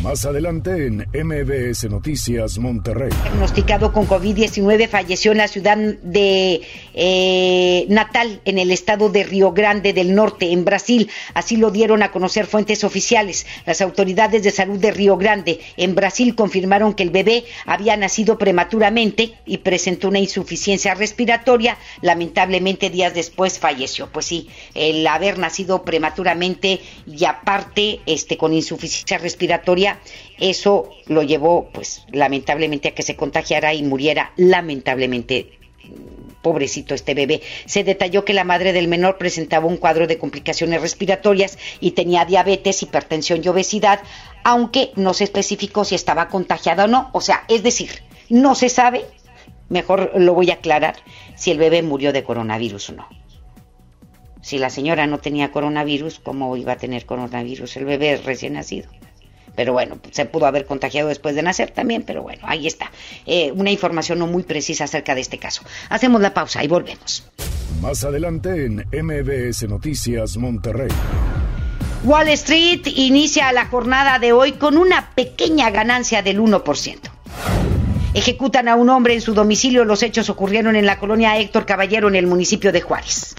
[0.03, 3.11] Más adelante en MBS Noticias Monterrey.
[3.23, 6.61] Diagnosticado con COVID-19 falleció en la ciudad de
[6.93, 11.09] eh, Natal, en el estado de Río Grande del Norte, en Brasil.
[11.35, 13.47] Así lo dieron a conocer fuentes oficiales.
[13.65, 18.39] Las autoridades de salud de Río Grande, en Brasil, confirmaron que el bebé había nacido
[18.39, 21.79] prematuramente y presentó una insuficiencia respiratoria.
[22.01, 24.11] Lamentablemente, días después falleció.
[24.11, 29.92] Pues sí, el haber nacido prematuramente y aparte este, con insuficiencia respiratoria
[30.39, 35.59] eso lo llevó, pues, lamentablemente a que se contagiara y muriera, lamentablemente
[36.43, 37.41] pobrecito este bebé.
[37.67, 42.25] Se detalló que la madre del menor presentaba un cuadro de complicaciones respiratorias y tenía
[42.25, 44.01] diabetes, hipertensión y obesidad,
[44.45, 47.11] aunque no se especificó si estaba contagiada o no.
[47.13, 47.91] O sea, es decir,
[48.29, 49.05] no se sabe,
[49.69, 50.97] mejor lo voy a aclarar,
[51.37, 53.09] si el bebé murió de coronavirus o no.
[54.43, 58.91] Si la señora no tenía coronavirus, ¿cómo iba a tener coronavirus el bebé recién nacido?
[59.55, 62.91] Pero bueno, se pudo haber contagiado después de nacer también, pero bueno, ahí está.
[63.27, 65.63] Eh, una información no muy precisa acerca de este caso.
[65.89, 67.25] Hacemos la pausa y volvemos.
[67.81, 70.91] Más adelante en MBS Noticias Monterrey.
[72.05, 76.99] Wall Street inicia la jornada de hoy con una pequeña ganancia del 1%.
[78.15, 79.85] Ejecutan a un hombre en su domicilio.
[79.85, 83.35] Los hechos ocurrieron en la colonia Héctor Caballero en el municipio de Juárez.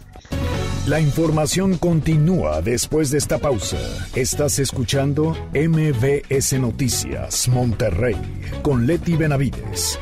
[0.85, 3.77] La información continúa después de esta pausa.
[4.15, 8.17] Estás escuchando MBS Noticias Monterrey
[8.61, 9.97] con Leti Benavides.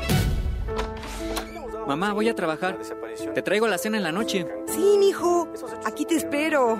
[1.88, 2.80] Mamá, voy a trabajar.
[3.36, 4.48] Te traigo la cena en la noche.
[4.66, 5.54] Sí, mijo.
[5.86, 6.80] Aquí te espero.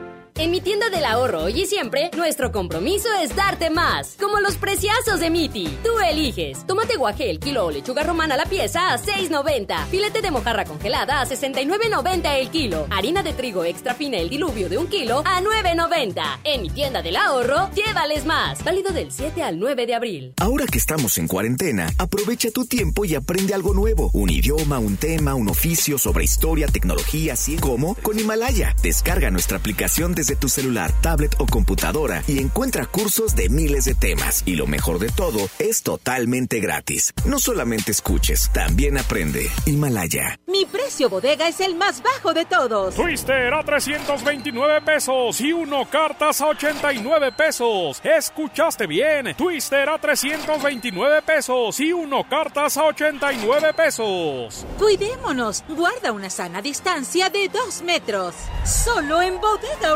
[0.35, 4.15] En mi tienda del ahorro hoy y siempre, nuestro compromiso es darte más.
[4.19, 5.67] Como los preciazos de Miti.
[5.83, 6.65] Tú eliges.
[6.65, 9.87] Tomate guaje el kilo o lechuga romana la pieza a 6.90.
[9.87, 12.87] Filete de mojarra congelada a 69.90 el kilo.
[12.89, 16.39] Harina de trigo extra fina el diluvio de un kilo a 9.90.
[16.43, 18.63] En mi tienda del ahorro, llévales más.
[18.63, 20.33] Válido del 7 al 9 de abril.
[20.37, 24.09] Ahora que estamos en cuarentena, aprovecha tu tiempo y aprende algo nuevo.
[24.13, 28.75] Un idioma, un tema, un oficio sobre historia, tecnología, así como con Himalaya.
[28.81, 33.95] Descarga nuestra aplicación desde tu celular, tablet o computadora y encuentra cursos de miles de
[33.95, 34.43] temas.
[34.45, 37.11] Y lo mejor de todo, es totalmente gratis.
[37.25, 39.49] No solamente escuches, también aprende.
[39.65, 40.37] Himalaya.
[40.45, 42.93] Mi precio bodega es el más bajo de todos.
[42.93, 47.99] Twister a 329 pesos y uno cartas a 89 pesos.
[48.03, 49.33] Escuchaste bien.
[49.35, 54.67] Twister a 329 pesos y uno cartas a 89 pesos.
[54.77, 55.63] Cuidémonos.
[55.67, 58.35] Guarda una sana distancia de 2 metros.
[58.63, 59.95] Solo en bodega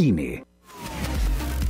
[0.00, 0.47] INE.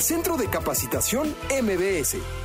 [0.00, 2.43] Centro de Capacitación MBS.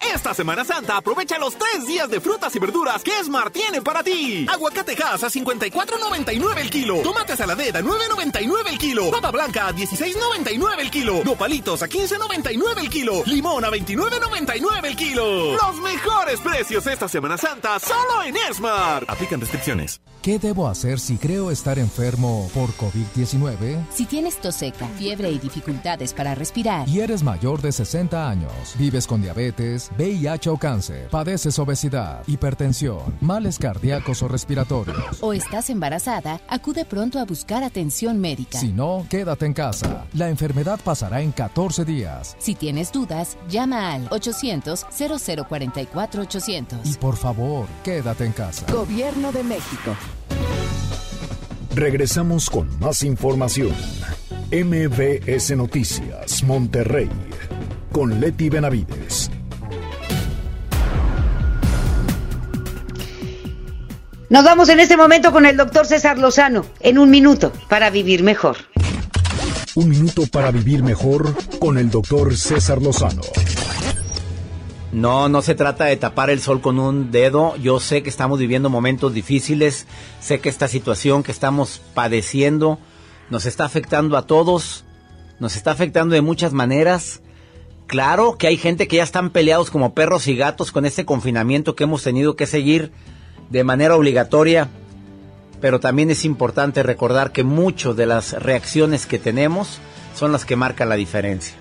[0.00, 4.02] Esta Semana Santa aprovecha los tres días de frutas y verduras que Smart tiene para
[4.02, 4.46] ti.
[4.48, 7.02] Aguacate Hass a 54.99 el kilo.
[7.02, 9.10] Tomate saladera a 9.99 el kilo.
[9.10, 11.22] Papa blanca a 16.99 el kilo.
[11.24, 13.22] Nopalitos a 15.99 el kilo.
[13.26, 15.52] Limón a 29.99 el kilo.
[15.52, 19.08] Los mejores precios esta Semana Santa solo en Smart.
[19.08, 20.00] Aplican restricciones.
[20.22, 23.86] ¿Qué debo hacer si creo estar enfermo por COVID-19?
[23.90, 26.86] Si tienes tos seca, fiebre y dificultades para respirar.
[26.86, 33.16] Y eres mayor de 60 años, vives con diabetes, VIH o cáncer, padeces obesidad, hipertensión,
[33.20, 35.18] males cardíacos o respiratorios.
[35.20, 38.58] O estás embarazada, acude pronto a buscar atención médica.
[38.58, 40.06] Si no, quédate en casa.
[40.14, 42.36] La enfermedad pasará en 14 días.
[42.38, 46.80] Si tienes dudas, llama al 800-0044-800.
[46.84, 48.66] Y por favor, quédate en casa.
[48.72, 49.96] Gobierno de México.
[51.74, 53.74] Regresamos con más información.
[54.50, 57.08] MBS Noticias, Monterrey,
[57.92, 59.30] con Leti Benavides.
[64.30, 68.22] Nos vamos en este momento con el doctor César Lozano, en un minuto, para vivir
[68.22, 68.58] mejor.
[69.74, 73.22] Un minuto para vivir mejor con el doctor César Lozano.
[74.92, 77.56] No, no se trata de tapar el sol con un dedo.
[77.56, 79.88] Yo sé que estamos viviendo momentos difíciles.
[80.20, 82.78] Sé que esta situación que estamos padeciendo
[83.30, 84.84] nos está afectando a todos.
[85.40, 87.20] Nos está afectando de muchas maneras.
[87.88, 91.74] Claro que hay gente que ya están peleados como perros y gatos con este confinamiento
[91.74, 92.92] que hemos tenido que seguir
[93.50, 94.68] de manera obligatoria.
[95.60, 99.78] Pero también es importante recordar que muchas de las reacciones que tenemos
[100.14, 101.54] son las que marcan la diferencia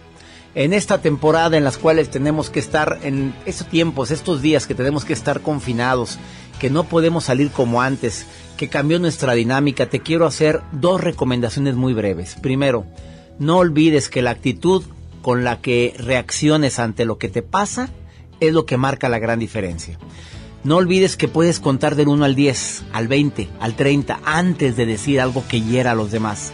[0.56, 4.76] en esta temporada en las cuales tenemos que estar en estos tiempos, estos días que
[4.76, 6.18] tenemos que estar confinados,
[6.60, 8.26] que no podemos salir como antes,
[8.58, 12.36] que cambió nuestra dinámica, te quiero hacer dos recomendaciones muy breves.
[12.42, 12.86] Primero,
[13.38, 14.84] no olvides que la actitud
[15.22, 17.90] con la que reacciones ante lo que te pasa
[18.40, 19.98] es lo que marca la gran diferencia.
[20.70, 24.86] No olvides que puedes contar del 1 al 10, al 20, al 30 antes de
[24.86, 26.54] decir algo que hiera a los demás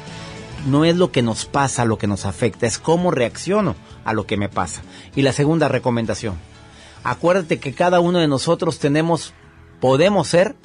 [0.65, 4.25] no es lo que nos pasa lo que nos afecta, es cómo reacciono a lo
[4.25, 4.83] que me pasa.
[5.17, 6.35] Y la segunda recomendación,
[7.03, 9.33] acuérdate que cada uno de nosotros tenemos,
[9.81, 10.55] podemos ser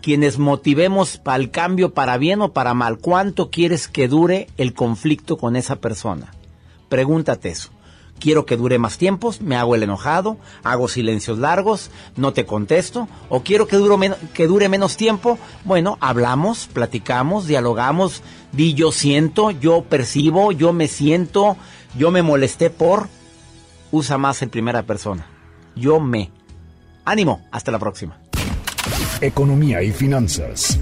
[0.00, 2.98] quienes motivemos para el cambio para bien o para mal.
[2.98, 6.32] ¿Cuánto quieres que dure el conflicto con esa persona?
[6.88, 7.70] Pregúntate eso.
[8.20, 13.08] Quiero que dure más tiempo, me hago el enojado, hago silencios largos, no te contesto,
[13.30, 19.50] o quiero que dure, que dure menos tiempo, bueno, hablamos, platicamos, dialogamos, di yo siento,
[19.50, 21.56] yo percibo, yo me siento,
[21.96, 23.08] yo me molesté por,
[23.90, 25.26] usa más en primera persona.
[25.74, 26.30] Yo me.
[27.04, 28.18] Ánimo, hasta la próxima.
[29.20, 30.78] Economía y finanzas.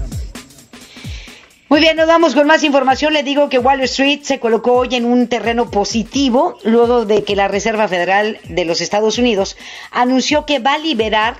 [1.69, 3.13] Muy bien, nos vamos con más información.
[3.13, 7.35] Le digo que Wall Street se colocó hoy en un terreno positivo luego de que
[7.35, 9.55] la Reserva Federal de los Estados Unidos
[9.91, 11.37] anunció que va a liberar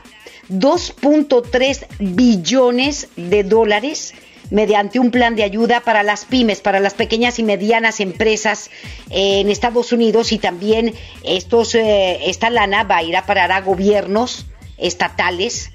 [0.52, 4.14] 2.3 billones de dólares
[4.52, 8.70] mediante un plan de ayuda para las pymes, para las pequeñas y medianas empresas
[9.10, 13.62] en Estados Unidos y también estos, eh, esta lana va a ir a parar a
[13.62, 14.46] gobiernos
[14.78, 15.72] estatales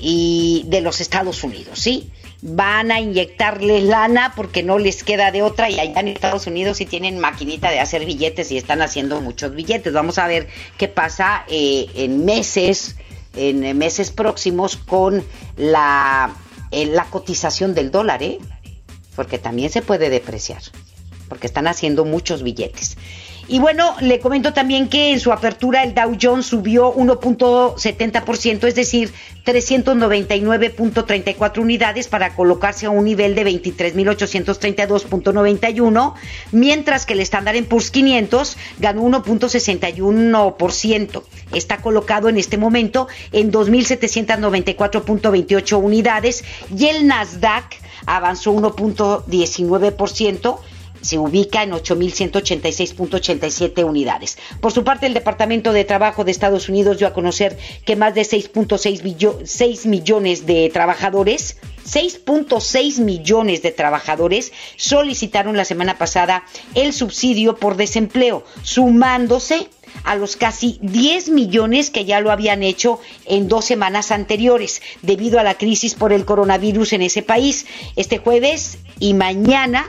[0.00, 2.10] y de los Estados Unidos, ¿sí?
[2.40, 6.76] Van a inyectarles lana porque no les queda de otra y allá en Estados Unidos
[6.76, 9.92] sí tienen maquinita de hacer billetes y están haciendo muchos billetes.
[9.92, 10.46] Vamos a ver
[10.76, 12.96] qué pasa eh, en meses,
[13.34, 15.24] en meses próximos con
[15.56, 16.32] la
[16.70, 18.38] la cotización del dólar, ¿eh?
[19.16, 20.62] Porque también se puede depreciar,
[21.28, 22.96] porque están haciendo muchos billetes.
[23.50, 28.74] Y bueno, le comento también que en su apertura el Dow Jones subió 1.70%, es
[28.74, 29.10] decir,
[29.46, 36.12] 399.34 unidades para colocarse a un nivel de 23.832.91,
[36.52, 41.22] mientras que el estándar en Poor's 500 ganó 1.61%.
[41.54, 46.44] Está colocado en este momento en 2.794.28 unidades
[46.76, 50.58] y el Nasdaq avanzó 1.19%
[51.00, 54.38] se ubica en 8.186.87 unidades.
[54.60, 58.14] Por su parte, el Departamento de Trabajo de Estados Unidos dio a conocer que más
[58.14, 61.56] de 6.6 millones de trabajadores
[61.88, 66.44] 6.6 millones de trabajadores solicitaron la semana pasada
[66.74, 69.68] el subsidio por desempleo, sumándose
[70.04, 75.40] a los casi 10 millones que ya lo habían hecho en dos semanas anteriores debido
[75.40, 77.66] a la crisis por el coronavirus en ese país.
[77.96, 79.86] Este jueves y mañana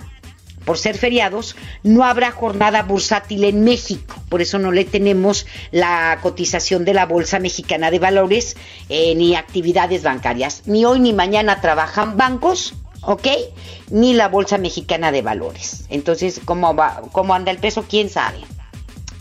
[0.69, 4.13] por ser feriados, no habrá jornada bursátil en México.
[4.29, 8.55] Por eso no le tenemos la cotización de la Bolsa Mexicana de Valores
[8.87, 10.61] eh, ni actividades bancarias.
[10.67, 13.29] Ni hoy ni mañana trabajan bancos, ¿ok?
[13.89, 15.85] Ni la Bolsa Mexicana de Valores.
[15.89, 17.85] Entonces, ¿cómo, va, cómo anda el peso?
[17.89, 18.37] ¿Quién sabe?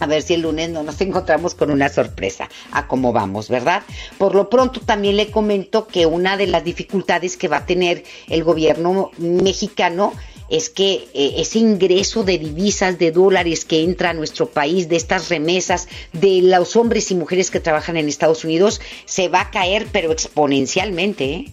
[0.00, 3.84] A ver si el lunes no nos encontramos con una sorpresa a cómo vamos, ¿verdad?
[4.18, 8.04] Por lo pronto también le comento que una de las dificultades que va a tener
[8.28, 10.12] el gobierno mexicano
[10.48, 14.96] es que eh, ese ingreso de divisas, de dólares que entra a nuestro país, de
[14.96, 19.50] estas remesas, de los hombres y mujeres que trabajan en Estados Unidos, se va a
[19.50, 21.52] caer, pero exponencialmente, ¿eh?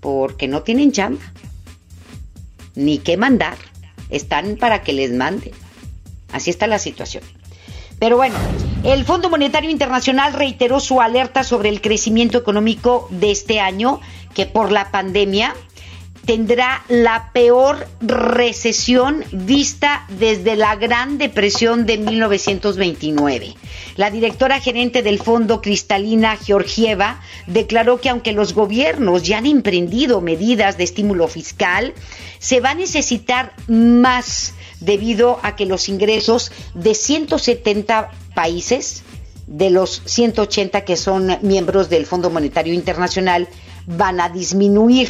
[0.00, 1.32] porque no tienen chamba,
[2.74, 3.58] ni qué mandar,
[4.10, 5.52] están para que les manden.
[6.32, 7.22] Así está la situación.
[7.98, 8.36] Pero bueno,
[8.84, 14.00] el Fondo Monetario Internacional reiteró su alerta sobre el crecimiento económico de este año,
[14.34, 15.54] que por la pandemia
[16.28, 23.54] tendrá la peor recesión vista desde la Gran Depresión de 1929.
[23.96, 30.20] La directora gerente del fondo, Cristalina Georgieva, declaró que aunque los gobiernos ya han emprendido
[30.20, 31.94] medidas de estímulo fiscal,
[32.38, 39.02] se va a necesitar más debido a que los ingresos de 170 países,
[39.46, 43.48] de los 180 que son miembros del Fondo Monetario Internacional,
[43.86, 45.08] van a disminuir.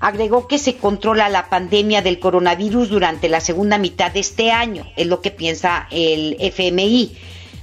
[0.00, 4.86] Agregó que se controla la pandemia del coronavirus durante la segunda mitad de este año,
[4.96, 7.16] es lo que piensa el FMI.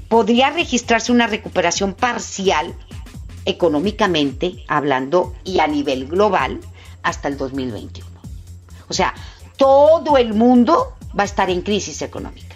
[0.10, 2.76] Podría registrarse una recuperación parcial
[3.46, 6.60] económicamente hablando y a nivel global
[7.04, 8.10] hasta el 2021.
[8.88, 9.14] O sea,
[9.58, 12.56] todo el mundo va a estar en crisis económica.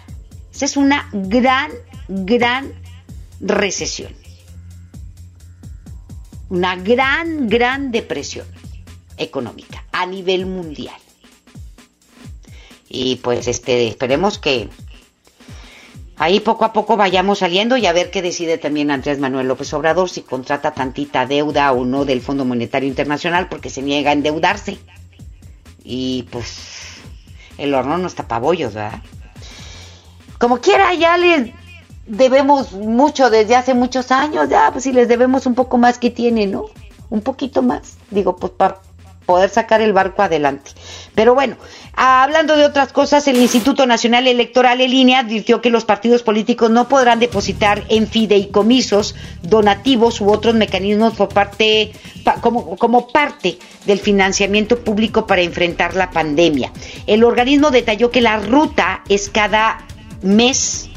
[0.52, 1.70] Esa es una gran,
[2.08, 2.72] gran
[3.40, 4.12] recesión.
[6.50, 8.46] Una gran, gran depresión
[9.20, 10.98] económica a nivel mundial.
[12.88, 14.68] Y pues este, esperemos que
[16.16, 19.72] ahí poco a poco vayamos saliendo y a ver qué decide también Andrés Manuel López
[19.72, 24.14] Obrador si contrata tantita deuda o no del Fondo Monetario Internacional porque se niega a
[24.14, 24.78] endeudarse.
[25.84, 26.96] Y pues
[27.58, 29.02] el horno no está para bollos, ¿verdad?
[30.38, 31.52] Como quiera, ya les
[32.06, 36.10] debemos mucho desde hace muchos años, ya, pues si les debemos un poco más que
[36.10, 36.66] tiene, ¿no?
[37.08, 38.80] Un poquito más, digo, pues para
[39.26, 40.72] poder sacar el barco adelante.
[41.14, 41.56] Pero bueno,
[41.94, 46.70] hablando de otras cosas, el Instituto Nacional Electoral en línea advirtió que los partidos políticos
[46.70, 51.92] no podrán depositar en fideicomisos, donativos u otros mecanismos por parte
[52.40, 56.72] como, como parte del financiamiento público para enfrentar la pandemia.
[57.06, 59.86] El organismo detalló que la ruta es cada
[60.22, 60.89] mes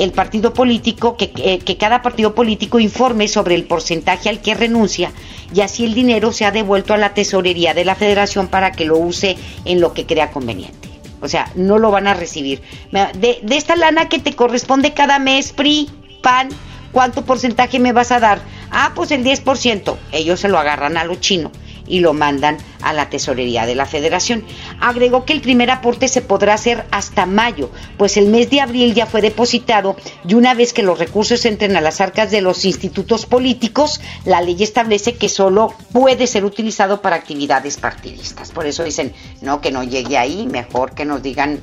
[0.00, 5.12] el partido político, que, que, cada partido político informe sobre el porcentaje al que renuncia
[5.54, 8.86] y así el dinero se ha devuelto a la tesorería de la federación para que
[8.86, 9.36] lo use
[9.66, 10.88] en lo que crea conveniente.
[11.20, 12.62] O sea, no lo van a recibir.
[12.92, 15.90] De, de esta lana que te corresponde cada mes, PRI,
[16.22, 16.48] PAN,
[16.92, 18.40] ¿cuánto porcentaje me vas a dar?
[18.70, 19.96] Ah, pues el 10%.
[20.12, 21.52] Ellos se lo agarran a lo chino
[21.90, 24.44] y lo mandan a la tesorería de la federación.
[24.80, 28.94] Agregó que el primer aporte se podrá hacer hasta mayo, pues el mes de abril
[28.94, 32.64] ya fue depositado y una vez que los recursos entren a las arcas de los
[32.64, 38.52] institutos políticos, la ley establece que solo puede ser utilizado para actividades partidistas.
[38.52, 41.60] Por eso dicen, no, que no llegue ahí, mejor que nos digan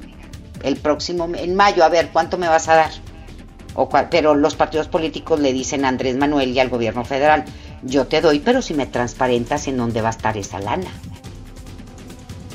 [0.63, 2.91] el próximo, en mayo, a ver, ¿cuánto me vas a dar?
[3.75, 7.45] O pero los partidos políticos le dicen a Andrés Manuel y al gobierno federal,
[7.84, 10.89] yo te doy, pero si me transparentas en dónde va a estar esa lana.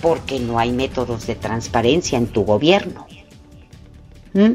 [0.01, 3.07] Porque no hay métodos de transparencia en tu gobierno.
[4.33, 4.53] ¿Mm?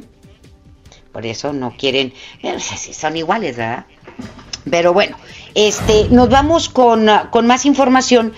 [1.12, 2.14] Por eso no quieren,
[2.44, 2.60] eh,
[2.94, 3.86] son iguales, ¿verdad?
[4.70, 5.18] Pero bueno,
[5.56, 8.34] este, nos vamos con, con más información.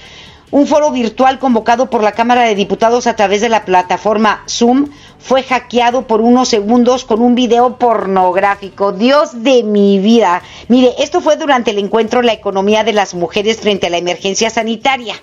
[0.52, 4.90] Un foro virtual convocado por la Cámara de Diputados a través de la plataforma Zoom
[5.20, 8.94] fue hackeado por unos segundos con un video pornográfico.
[8.94, 10.42] Dios de mi vida.
[10.70, 14.50] Mire, esto fue durante el encuentro La economía de las mujeres frente a la emergencia
[14.50, 15.16] sanitaria,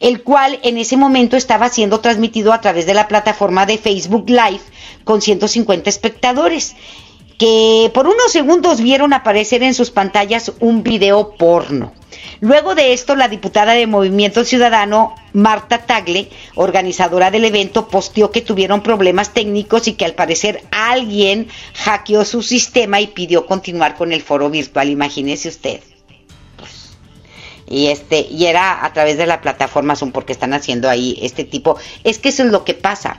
[0.00, 4.28] el cual en ese momento estaba siendo transmitido a través de la plataforma de Facebook
[4.28, 4.62] Live
[5.04, 6.74] con 150 espectadores
[7.40, 11.94] que por unos segundos vieron aparecer en sus pantallas un video porno.
[12.40, 18.42] Luego de esto, la diputada de Movimiento Ciudadano, Marta Tagle, organizadora del evento, posteó que
[18.42, 24.12] tuvieron problemas técnicos y que al parecer alguien hackeó su sistema y pidió continuar con
[24.12, 24.90] el foro virtual.
[24.90, 25.80] Imagínese usted.
[26.58, 26.98] Pues,
[27.66, 31.44] y este y era a través de la plataforma Zoom porque están haciendo ahí este
[31.44, 31.78] tipo.
[32.04, 33.16] Es que eso es lo que pasa,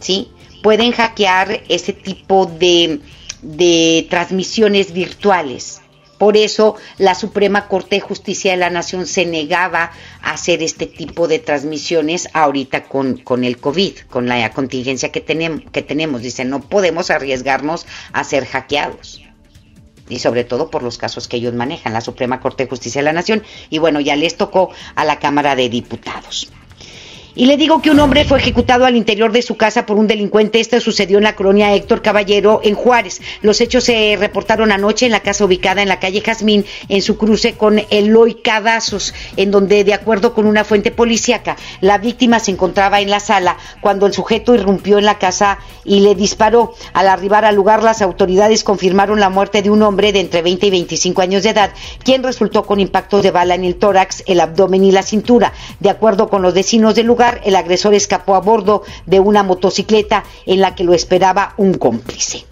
[0.00, 0.30] ¿sí?
[0.62, 3.00] Pueden hackear ese tipo de
[3.42, 5.82] de transmisiones virtuales.
[6.22, 9.90] Por eso la Suprema Corte de Justicia de la Nación se negaba
[10.22, 15.20] a hacer este tipo de transmisiones ahorita con, con el COVID, con la contingencia que
[15.20, 16.22] tenemos, que tenemos.
[16.22, 19.20] Dice, no podemos arriesgarnos a ser hackeados.
[20.08, 23.06] Y sobre todo por los casos que ellos manejan, la Suprema Corte de Justicia de
[23.06, 23.42] la Nación.
[23.68, 26.52] Y bueno, ya les tocó a la Cámara de Diputados.
[27.34, 30.06] Y le digo que un hombre fue ejecutado al interior de su casa por un
[30.06, 30.60] delincuente.
[30.60, 33.22] Esto sucedió en la colonia Héctor Caballero, en Juárez.
[33.40, 37.16] Los hechos se reportaron anoche en la casa ubicada en la calle Jazmín, en su
[37.16, 42.50] cruce con Eloy Cadazos, en donde, de acuerdo con una fuente policíaca, la víctima se
[42.50, 46.74] encontraba en la sala cuando el sujeto irrumpió en la casa y le disparó.
[46.92, 50.66] Al arribar al lugar, las autoridades confirmaron la muerte de un hombre de entre 20
[50.66, 51.72] y 25 años de edad,
[52.04, 55.54] quien resultó con impactos de bala en el tórax, el abdomen y la cintura.
[55.80, 60.24] De acuerdo con los vecinos del lugar, el agresor escapó a bordo de una motocicleta
[60.46, 62.44] en la que lo esperaba un cómplice.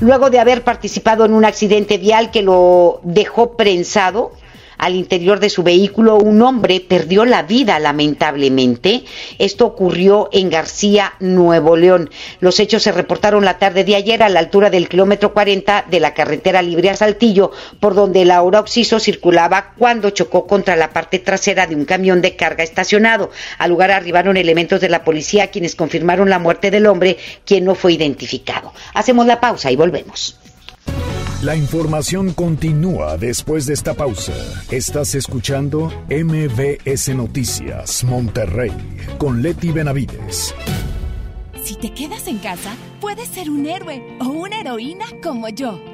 [0.00, 4.32] Luego de haber participado en un accidente vial que lo dejó prensado,
[4.78, 9.04] al interior de su vehículo, un hombre perdió la vida lamentablemente.
[9.38, 12.10] Esto ocurrió en García, Nuevo León.
[12.40, 16.00] Los hechos se reportaron la tarde de ayer a la altura del kilómetro 40 de
[16.00, 21.18] la carretera libre a Saltillo, por donde el Oxiso circulaba cuando chocó contra la parte
[21.18, 23.30] trasera de un camión de carga estacionado.
[23.58, 27.74] Al lugar arribaron elementos de la policía quienes confirmaron la muerte del hombre, quien no
[27.74, 28.72] fue identificado.
[28.94, 30.38] Hacemos la pausa y volvemos.
[31.44, 34.32] La información continúa después de esta pausa.
[34.70, 38.72] Estás escuchando MBS Noticias Monterrey
[39.18, 40.54] con Leti Benavides.
[41.62, 45.93] Si te quedas en casa, puedes ser un héroe o una heroína como yo.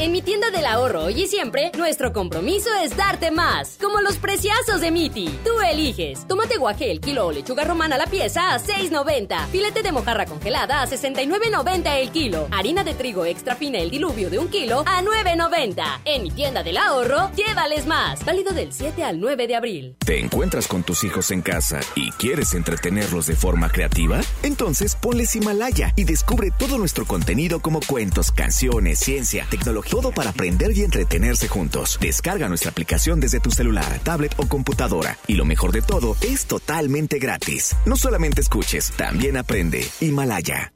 [0.00, 3.78] En mi tienda del ahorro hoy y siempre, nuestro compromiso es darte más.
[3.80, 5.28] Como los preciazos de Miti.
[5.44, 6.24] Tú eliges.
[6.28, 9.48] Tomate guaje el kilo o lechuga romana la pieza a 6.90.
[9.48, 12.46] Filete de mojarra congelada a 69.90 el kilo.
[12.52, 16.02] Harina de trigo extra fina el diluvio de un kilo a 9.90.
[16.04, 18.24] En mi tienda del ahorro, llévales más.
[18.24, 19.96] Válido del 7 al 9 de abril.
[19.98, 24.20] ¿Te encuentras con tus hijos en casa y quieres entretenerlos de forma creativa?
[24.44, 30.30] Entonces ponles Himalaya y descubre todo nuestro contenido como cuentos, canciones, ciencia, tecnología todo para
[30.30, 31.98] aprender y entretenerse juntos.
[32.00, 35.16] Descarga nuestra aplicación desde tu celular, tablet o computadora.
[35.26, 37.74] Y lo mejor de todo, es totalmente gratis.
[37.86, 39.86] No solamente escuches, también aprende.
[40.00, 40.72] Himalaya.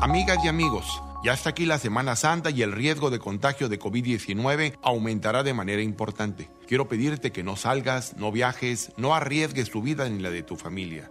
[0.00, 3.78] Amigas y amigos, ya está aquí la Semana Santa y el riesgo de contagio de
[3.78, 6.48] COVID-19 aumentará de manera importante.
[6.68, 10.56] Quiero pedirte que no salgas, no viajes, no arriesgues tu vida ni la de tu
[10.56, 11.10] familia.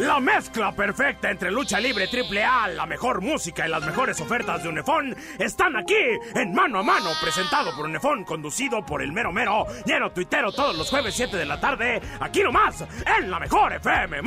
[0.00, 4.62] La mezcla perfecta entre lucha libre triple A, la mejor música y las mejores ofertas
[4.62, 5.94] de Unefón están aquí
[6.34, 10.74] en Mano a Mano, presentado por Unefón, conducido por el mero mero, lleno tuitero todos
[10.74, 12.82] los jueves 7 de la tarde, aquí nomás,
[13.18, 14.22] en la mejor FM.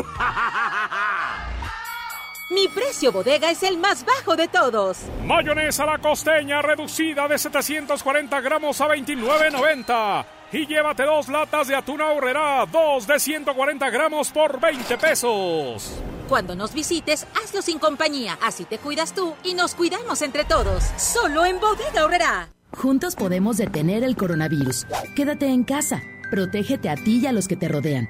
[2.51, 4.99] Mi precio bodega es el más bajo de todos.
[5.23, 12.01] Mayonesa la costeña reducida de 740 gramos a 29.90 y llévate dos latas de atún
[12.01, 15.99] ahorrera, dos de 140 gramos por 20 pesos.
[16.29, 20.83] Cuando nos visites, hazlo sin compañía, así te cuidas tú y nos cuidamos entre todos.
[20.97, 22.49] Solo en Bodega Ahorrera.
[22.71, 24.85] Juntos podemos detener el coronavirus.
[25.15, 26.01] Quédate en casa,
[26.31, 28.09] protégete a ti y a los que te rodean.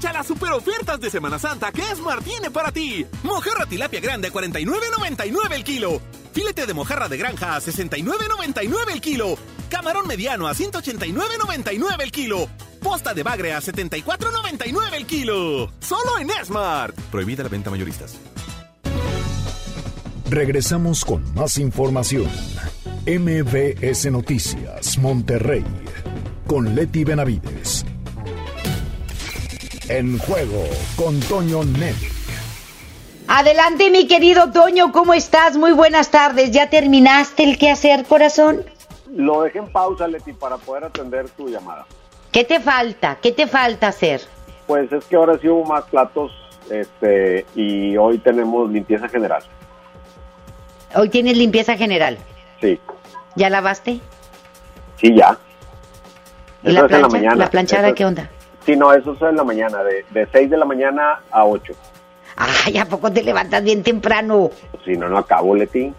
[0.00, 3.04] Aprovecha las super ofertas de Semana Santa que Esmar tiene para ti.
[3.22, 6.00] Mojarra tilapia grande a 49.99 el kilo.
[6.32, 9.36] Filete de mojarra de granja a 69.99 el kilo.
[9.68, 12.48] Camarón mediano a 189.99 el kilo.
[12.82, 15.70] Posta de bagre a 74.99 el kilo.
[15.80, 16.98] Solo en Smart.
[17.10, 18.16] Prohibida la venta mayoristas.
[20.30, 22.30] Regresamos con más información.
[23.06, 25.64] MBS Noticias, Monterrey,
[26.46, 27.84] con Leti Benavides.
[29.90, 30.62] En juego
[30.96, 31.96] con Toño Net.
[33.26, 35.56] Adelante, mi querido Toño, ¿cómo estás?
[35.56, 36.52] Muy buenas tardes.
[36.52, 38.64] ¿Ya terminaste el quehacer, corazón?
[39.12, 41.86] Lo dejé en pausa, Leti, para poder atender tu llamada.
[42.30, 43.18] ¿Qué te falta?
[43.20, 44.20] ¿Qué te falta hacer?
[44.68, 46.30] Pues es que ahora sí hubo más platos
[46.70, 49.42] este, y hoy tenemos limpieza general.
[50.94, 52.16] Hoy tienes limpieza general.
[52.60, 52.78] Sí.
[53.34, 53.98] ¿Ya lavaste?
[55.00, 55.36] Sí, ya.
[56.62, 57.08] ¿Y Eso la en la plancha?
[57.08, 57.34] mañana.
[57.36, 58.30] ¿La planchada Eso- qué onda?
[58.70, 61.72] Sí, no, eso es en la mañana, de, de 6 de la mañana a 8.
[62.36, 64.50] Ay, ¿a poco te levantas bien temprano?
[64.84, 65.92] Si no, no acabo, Leti.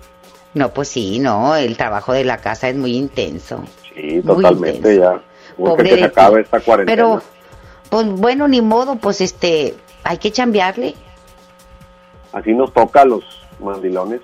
[0.53, 3.63] No, pues sí, no, el trabajo de la casa es muy intenso.
[3.93, 5.01] Sí, Muy totalmente intenso.
[5.01, 5.21] ya.
[5.57, 6.95] Pobre que se acabe esta cuarentena.
[6.95, 7.21] Pero,
[7.89, 10.95] pues bueno, ni modo, pues este, hay que chambearle.
[12.31, 13.23] Así nos toca a los
[13.59, 14.21] mandilones.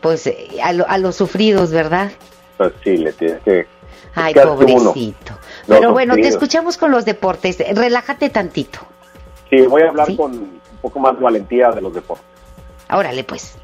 [0.00, 2.10] Pues eh, a, lo- a los sufridos, ¿verdad?
[2.56, 3.66] Pues sí, le tienes que...
[4.16, 4.32] Ay,
[4.74, 4.92] uno.
[5.66, 7.58] Pero bueno, te escuchamos con los deportes.
[7.74, 8.80] Relájate tantito.
[9.50, 12.26] Sí, voy a hablar con un poco más de valentía de los deportes.
[12.90, 13.58] Órale, pues.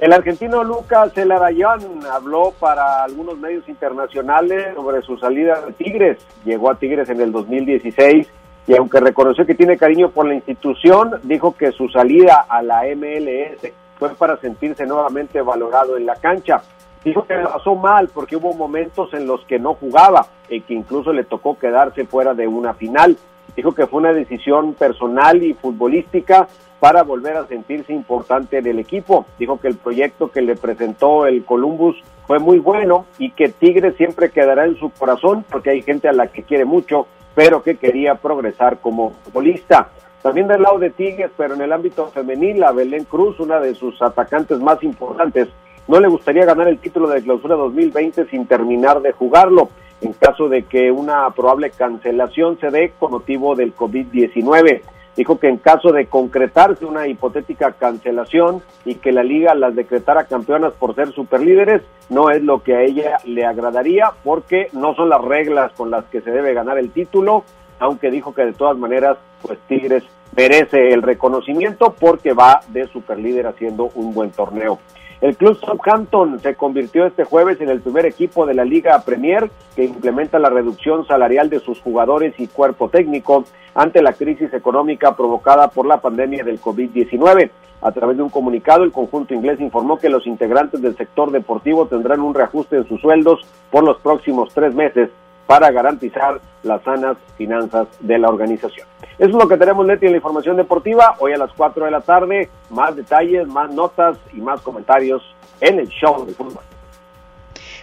[0.00, 1.80] El argentino Lucas Elarayán
[2.12, 6.18] habló para algunos medios internacionales sobre su salida de Tigres.
[6.44, 8.26] Llegó a Tigres en el 2016
[8.66, 12.82] y aunque reconoció que tiene cariño por la institución, dijo que su salida a la
[12.96, 16.62] MLS fue para sentirse nuevamente valorado en la cancha.
[17.04, 21.12] Dijo que pasó mal porque hubo momentos en los que no jugaba y que incluso
[21.12, 23.16] le tocó quedarse fuera de una final.
[23.56, 26.46] Dijo que fue una decisión personal y futbolística
[26.78, 29.26] para volver a sentirse importante en el equipo.
[29.38, 31.96] Dijo que el proyecto que le presentó el Columbus
[32.26, 36.12] fue muy bueno y que Tigres siempre quedará en su corazón porque hay gente a
[36.12, 39.90] la que quiere mucho, pero que quería progresar como futbolista.
[40.22, 43.74] También del lado de Tigres, pero en el ámbito femenil, a Belén Cruz, una de
[43.74, 45.48] sus atacantes más importantes,
[45.88, 49.70] no le gustaría ganar el título de clausura 2020 sin terminar de jugarlo,
[50.00, 54.82] en caso de que una probable cancelación se dé con motivo del COVID-19.
[55.16, 60.24] Dijo que en caso de concretarse una hipotética cancelación y que la liga las decretara
[60.24, 65.10] campeonas por ser superlíderes, no es lo que a ella le agradaría porque no son
[65.10, 67.44] las reglas con las que se debe ganar el título,
[67.78, 70.04] aunque dijo que de todas maneras, pues Tigres
[70.34, 74.78] merece el reconocimiento porque va de superlíder haciendo un buen torneo.
[75.22, 79.52] El club Southampton se convirtió este jueves en el primer equipo de la Liga Premier
[79.76, 85.14] que implementa la reducción salarial de sus jugadores y cuerpo técnico ante la crisis económica
[85.14, 87.50] provocada por la pandemia del COVID-19.
[87.82, 91.86] A través de un comunicado, el conjunto inglés informó que los integrantes del sector deportivo
[91.86, 95.08] tendrán un reajuste en sus sueldos por los próximos tres meses
[95.46, 98.86] para garantizar las sanas finanzas de la organización.
[99.18, 101.16] Eso es lo que tenemos, Leti, en la información deportiva.
[101.18, 105.22] Hoy a las 4 de la tarde, más detalles, más notas y más comentarios
[105.60, 106.62] en el show de fútbol.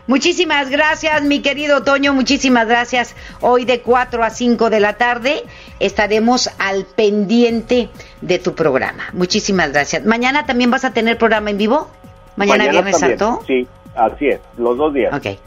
[0.08, 3.16] Muchísimas gracias, mi querido Toño, muchísimas gracias.
[3.42, 5.44] Hoy de 4 a 5 de la tarde
[5.80, 7.90] estaremos al pendiente
[8.22, 9.04] de tu programa.
[9.14, 10.04] Muchísimas gracias.
[10.06, 11.90] Mañana también vas a tener programa en vivo.
[12.38, 13.20] Mañana, Viernes también.
[13.20, 13.44] Santo.
[13.46, 15.14] Sí, así es, los dos días.
[15.14, 15.38] Ok,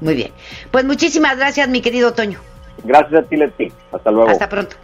[0.00, 0.32] muy bien.
[0.70, 2.40] Pues muchísimas gracias, mi querido Toño.
[2.84, 3.72] Gracias a ti, Leti.
[3.92, 4.30] Hasta luego.
[4.30, 4.76] Hasta pronto.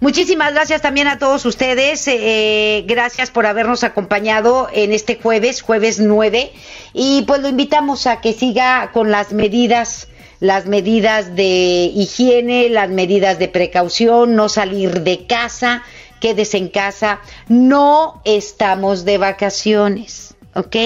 [0.00, 2.08] Muchísimas gracias también a todos ustedes.
[2.08, 6.52] eh, gracias por habernos acompañado en este jueves, jueves 9.
[6.94, 10.08] Y pues lo invitamos a que siga con las medidas,
[10.40, 15.82] las medidas de higiene, las medidas de precaución, no salir de casa,
[16.18, 17.20] quédese en casa.
[17.48, 20.76] No estamos de vacaciones, ¿ok?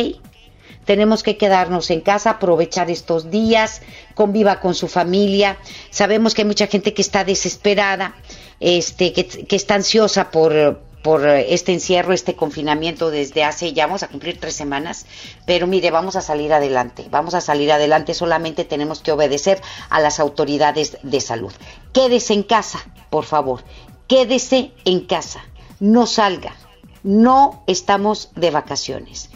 [0.85, 3.82] Tenemos que quedarnos en casa, aprovechar estos días,
[4.14, 5.57] conviva con su familia.
[5.91, 8.14] Sabemos que hay mucha gente que está desesperada,
[8.61, 14.09] este, que, está ansiosa por, por este encierro, este confinamiento desde hace, ya vamos a
[14.09, 15.05] cumplir tres semanas,
[15.45, 19.61] pero mire, vamos a salir adelante, vamos a salir adelante, solamente tenemos que obedecer
[19.91, 21.53] a las autoridades de salud.
[21.93, 22.78] Quédese en casa,
[23.11, 23.62] por favor,
[24.09, 25.45] quédese en casa,
[25.78, 26.57] no salga,
[27.03, 29.28] no estamos de vacaciones.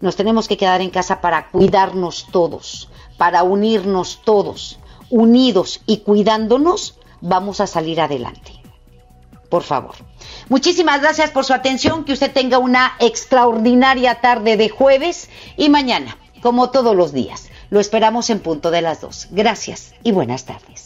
[0.00, 4.78] Nos tenemos que quedar en casa para cuidarnos todos, para unirnos todos.
[5.08, 8.52] Unidos y cuidándonos, vamos a salir adelante.
[9.48, 9.94] Por favor.
[10.48, 12.04] Muchísimas gracias por su atención.
[12.04, 17.48] Que usted tenga una extraordinaria tarde de jueves y mañana, como todos los días.
[17.70, 19.28] Lo esperamos en punto de las dos.
[19.30, 20.85] Gracias y buenas tardes.